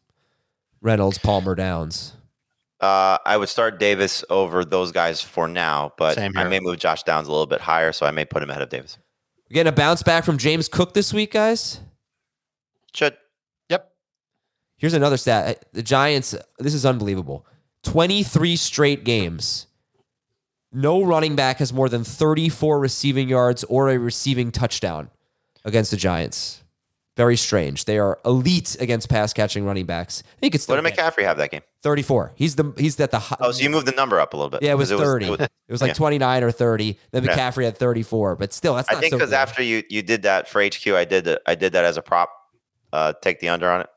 [0.82, 2.14] Reynolds, Palmer, Downs.
[2.80, 7.04] Uh, I would start Davis over those guys for now, but I may move Josh
[7.04, 8.98] Downs a little bit higher, so I may put him ahead of Davis.
[9.50, 11.80] We're getting a bounce back from James Cook this week, guys.
[12.94, 13.18] Should.
[14.78, 15.66] Here's another stat.
[15.74, 17.46] The Giants, this is unbelievable.
[17.84, 19.68] 23 straight games.
[20.72, 25.10] No running back has more than 34 receiving yards or a receiving touchdown
[25.66, 26.64] against the Giants.
[27.16, 27.86] Very strange.
[27.86, 30.22] They are elite against pass catching running backs.
[30.38, 31.62] I think it's What did McCaffrey have that game?
[31.82, 32.34] 34.
[32.36, 34.52] He's the he's at the hi- Oh, so you moved the number up a little
[34.52, 34.62] bit.
[34.62, 35.26] yeah, it was 'cause 30.
[35.26, 35.94] It was, like yeah.
[35.96, 37.00] 29 or 30.
[37.12, 37.36] Then Yeah.
[37.36, 39.36] McCaffrey had 34, but still that's I think because good.
[39.36, 42.04] after you you did that for HQ, I did the, I did that as a
[42.04, 42.30] prop.
[42.94, 43.88] Uh, take the under on it.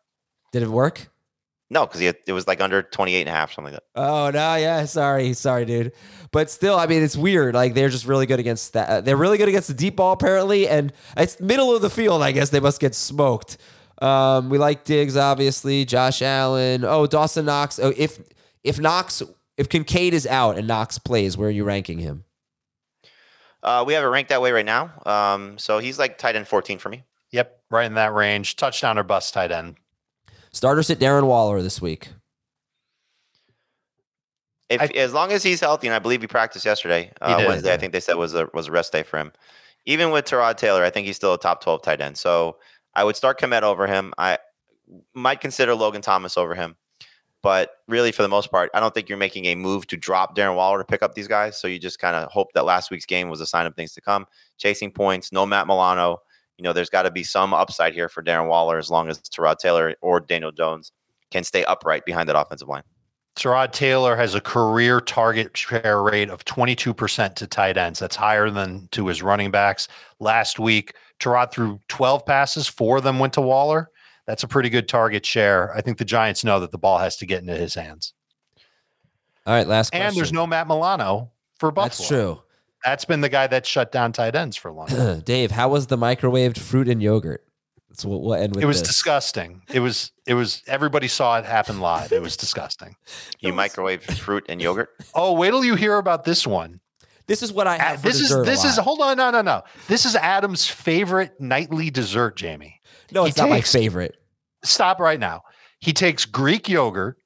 [0.52, 1.08] Did it work?
[1.72, 4.00] No, because it was like under 28 and a half, something like that.
[4.00, 5.92] Oh no, yeah, sorry, sorry, dude.
[6.32, 7.54] But still, I mean, it's weird.
[7.54, 8.88] Like they're just really good against that.
[8.88, 12.22] uh, They're really good against the deep ball, apparently, and it's middle of the field.
[12.22, 13.56] I guess they must get smoked.
[14.02, 15.84] Um, we like Diggs, obviously.
[15.84, 16.84] Josh Allen.
[16.84, 17.78] Oh, Dawson Knox.
[17.78, 18.20] Oh, if
[18.64, 19.22] if Knox,
[19.56, 22.24] if Kincaid is out and Knox plays, where are you ranking him?
[23.62, 24.90] Uh, we have it ranked that way right now.
[25.06, 27.04] Um, so he's like tight end 14 for me.
[27.30, 28.56] Yep, right in that range.
[28.56, 29.76] Touchdown or bust tight end.
[30.52, 32.08] Starter sit Darren Waller this week.
[34.68, 37.68] If as long as he's healthy, and I believe he practiced yesterday, uh, did, Wednesday,
[37.70, 37.74] yeah.
[37.74, 39.32] I think they said was a was a rest day for him.
[39.86, 42.16] Even with Tyrod Taylor, I think he's still a top 12 tight end.
[42.16, 42.58] So
[42.94, 44.12] I would start Kmet over him.
[44.16, 44.38] I
[45.14, 46.76] might consider Logan Thomas over him.
[47.42, 50.36] But really, for the most part, I don't think you're making a move to drop
[50.36, 51.58] Darren Waller to pick up these guys.
[51.58, 53.94] So you just kind of hope that last week's game was a sign of things
[53.94, 54.26] to come.
[54.58, 56.18] Chasing points, no Matt Milano.
[56.60, 59.18] You know, there's got to be some upside here for Darren Waller as long as
[59.18, 60.92] Tyrod Taylor or Daniel Jones
[61.30, 62.82] can stay upright behind that offensive line.
[63.34, 67.98] Tyrod Taylor has a career target share rate of 22% to tight ends.
[67.98, 69.88] That's higher than to his running backs.
[70.18, 73.88] Last week, Tyrod threw 12 passes, four of them went to Waller.
[74.26, 75.74] That's a pretty good target share.
[75.74, 78.12] I think the Giants know that the ball has to get into his hands.
[79.46, 80.08] All right, last question.
[80.08, 81.88] And there's no Matt Milano for Buffalo.
[81.88, 82.42] That's true.
[82.84, 85.20] That's been the guy that shut down tight ends for a long time.
[85.24, 87.44] Dave, how was the microwaved fruit and yogurt?
[87.90, 88.62] That's what we'll end with.
[88.62, 88.88] it was this.
[88.88, 89.62] disgusting.
[89.72, 92.12] It was it was everybody saw it happen live.
[92.12, 92.96] It was disgusting.
[93.40, 94.90] You microwave fruit and yogurt.
[95.14, 96.80] Oh, wait till you hear about this one.
[97.26, 98.00] This is what I have.
[98.00, 99.62] for this is this is hold on, no, no, no.
[99.88, 102.80] This is Adam's favorite nightly dessert, Jamie.
[103.12, 104.16] no, he it's not my favorite.
[104.62, 105.42] Stop right now.
[105.78, 107.16] He takes Greek yogurt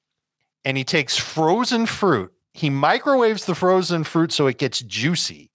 [0.64, 2.33] and he takes frozen fruit.
[2.54, 5.50] He microwaves the frozen fruit so it gets juicy,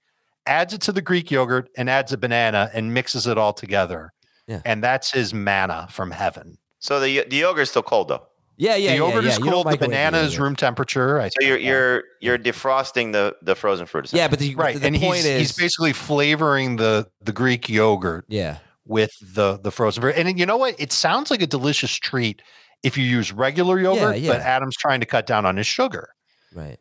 [0.46, 4.12] adds it to the Greek yogurt and adds a banana and mixes it all together.
[4.48, 4.62] Yeah.
[4.66, 6.58] And that's his manna from heaven.
[6.80, 8.26] So the the yogurt's still cold though.
[8.58, 9.30] Yeah, yeah, the yeah, yogurt yeah.
[9.30, 9.66] is You cold.
[9.66, 11.22] The microwave banana is room temperature.
[11.22, 14.12] I So you're you're you're defrosting the the frozen fruit.
[14.12, 17.32] Yeah, but the, right, the, the and point he's, is, he's basically flavoring the the
[17.32, 20.16] Greek yogurt yeah, with the the frozen fruit.
[20.18, 20.76] And you know what?
[20.78, 22.42] It sounds like a delicious treat
[22.84, 24.34] if you use regular yogurt, yeah.
[24.34, 26.10] but Adam's trying to cut down on his sugar.
[26.54, 26.80] right.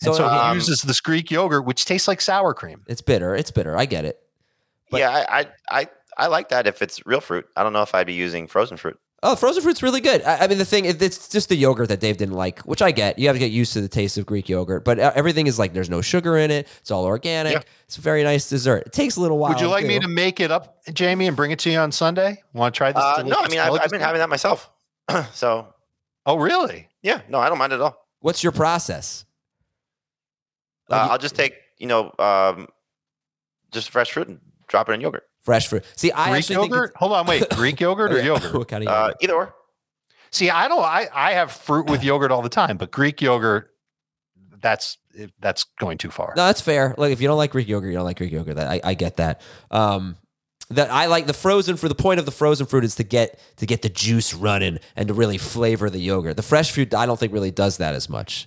[0.00, 2.84] So, so he um, uses this Greek yogurt, which tastes like sour cream.
[2.86, 3.34] It's bitter.
[3.34, 3.76] It's bitter.
[3.76, 4.18] I get it.
[4.90, 5.46] But- yeah, I, I
[5.80, 7.46] I I like that if it's real fruit.
[7.56, 8.98] I don't know if I'd be using frozen fruit.
[9.20, 10.22] Oh, frozen fruit's really good.
[10.22, 12.80] I, I mean, the thing it- it's just the yogurt that Dave didn't like, which
[12.80, 13.18] I get.
[13.18, 15.58] You have to get used to the taste of Greek yogurt, but uh, everything is
[15.58, 16.68] like there's no sugar in it.
[16.80, 17.54] It's all organic.
[17.54, 17.62] Yeah.
[17.86, 18.84] It's a very nice dessert.
[18.86, 19.50] It takes a little while.
[19.52, 21.90] Would you like me to make it up, Jamie, and bring it to you on
[21.90, 22.40] Sunday?
[22.52, 23.02] Want to try this?
[23.02, 23.98] Uh, no, I mean I've, I've been delicacy?
[23.98, 24.70] having that myself.
[25.34, 25.74] so
[26.24, 26.88] Oh, really?
[27.02, 28.06] yeah, no, I don't mind at all.
[28.20, 29.24] What's your process?
[30.90, 32.68] Uh, Like, I'll just take you know um,
[33.72, 35.24] just fresh fruit and drop it in yogurt.
[35.42, 35.84] fresh fruit.
[35.96, 36.92] See, I Greek actually think yogurt?
[36.96, 37.48] Hold on, wait.
[37.52, 38.54] Greek yogurt or yogurt?
[38.54, 39.54] what kind of Uh, either or.
[40.30, 40.82] See, I don't.
[40.82, 43.70] I I have fruit with yogurt all the time, but Greek yogurt,
[44.60, 44.98] that's
[45.40, 46.34] that's going too far.
[46.36, 46.94] No, that's fair.
[46.98, 48.56] Like if you don't like Greek yogurt, you don't like Greek yogurt.
[48.56, 49.40] That I, I get that.
[49.70, 50.16] Um,
[50.70, 53.40] that I like the frozen for the point of the frozen fruit is to get
[53.56, 56.36] to get the juice running and to really flavor the yogurt.
[56.36, 58.46] The fresh fruit, I don't think really does that as much.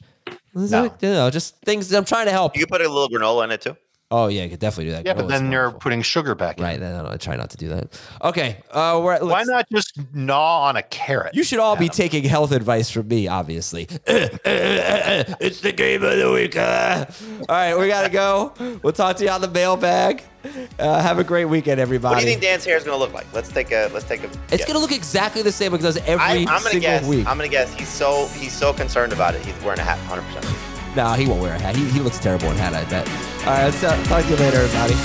[0.53, 0.84] No.
[0.84, 2.56] You know, just things I'm trying to help.
[2.56, 3.76] You could put a little granola in it too.
[4.11, 5.05] Oh yeah, you could definitely do that.
[5.05, 5.79] Yeah, but then you're wonderful.
[5.79, 6.63] putting sugar back in.
[6.65, 6.79] right.
[6.79, 7.99] No, no, I try not to do that.
[8.21, 11.33] Okay, uh, we're, Why not just gnaw on a carrot?
[11.33, 11.95] You should all be Adam?
[11.95, 13.88] taking health advice from me, obviously.
[14.05, 16.57] it's the game of the week.
[16.57, 17.05] uh.
[17.47, 18.53] All right, we gotta go.
[18.83, 20.23] We'll talk to you on the mailbag.
[20.79, 22.15] Uh, have a great weekend, everybody.
[22.15, 23.31] What do you think Dan's hair is going to look like?
[23.31, 24.25] Let's take a let's take a.
[24.25, 24.65] It's guess.
[24.65, 27.05] gonna look exactly the same because it does every I, I'm gonna single guess.
[27.05, 27.27] week.
[27.27, 27.73] I'm gonna guess.
[27.75, 29.45] He's so he's so concerned about it.
[29.45, 30.21] He's wearing a hat, 100.
[30.23, 31.76] percent no, he won't wear a hat.
[31.76, 33.07] He, he looks terrible in hat, I bet.
[33.47, 33.73] All right,
[34.05, 34.95] talk to you later, everybody.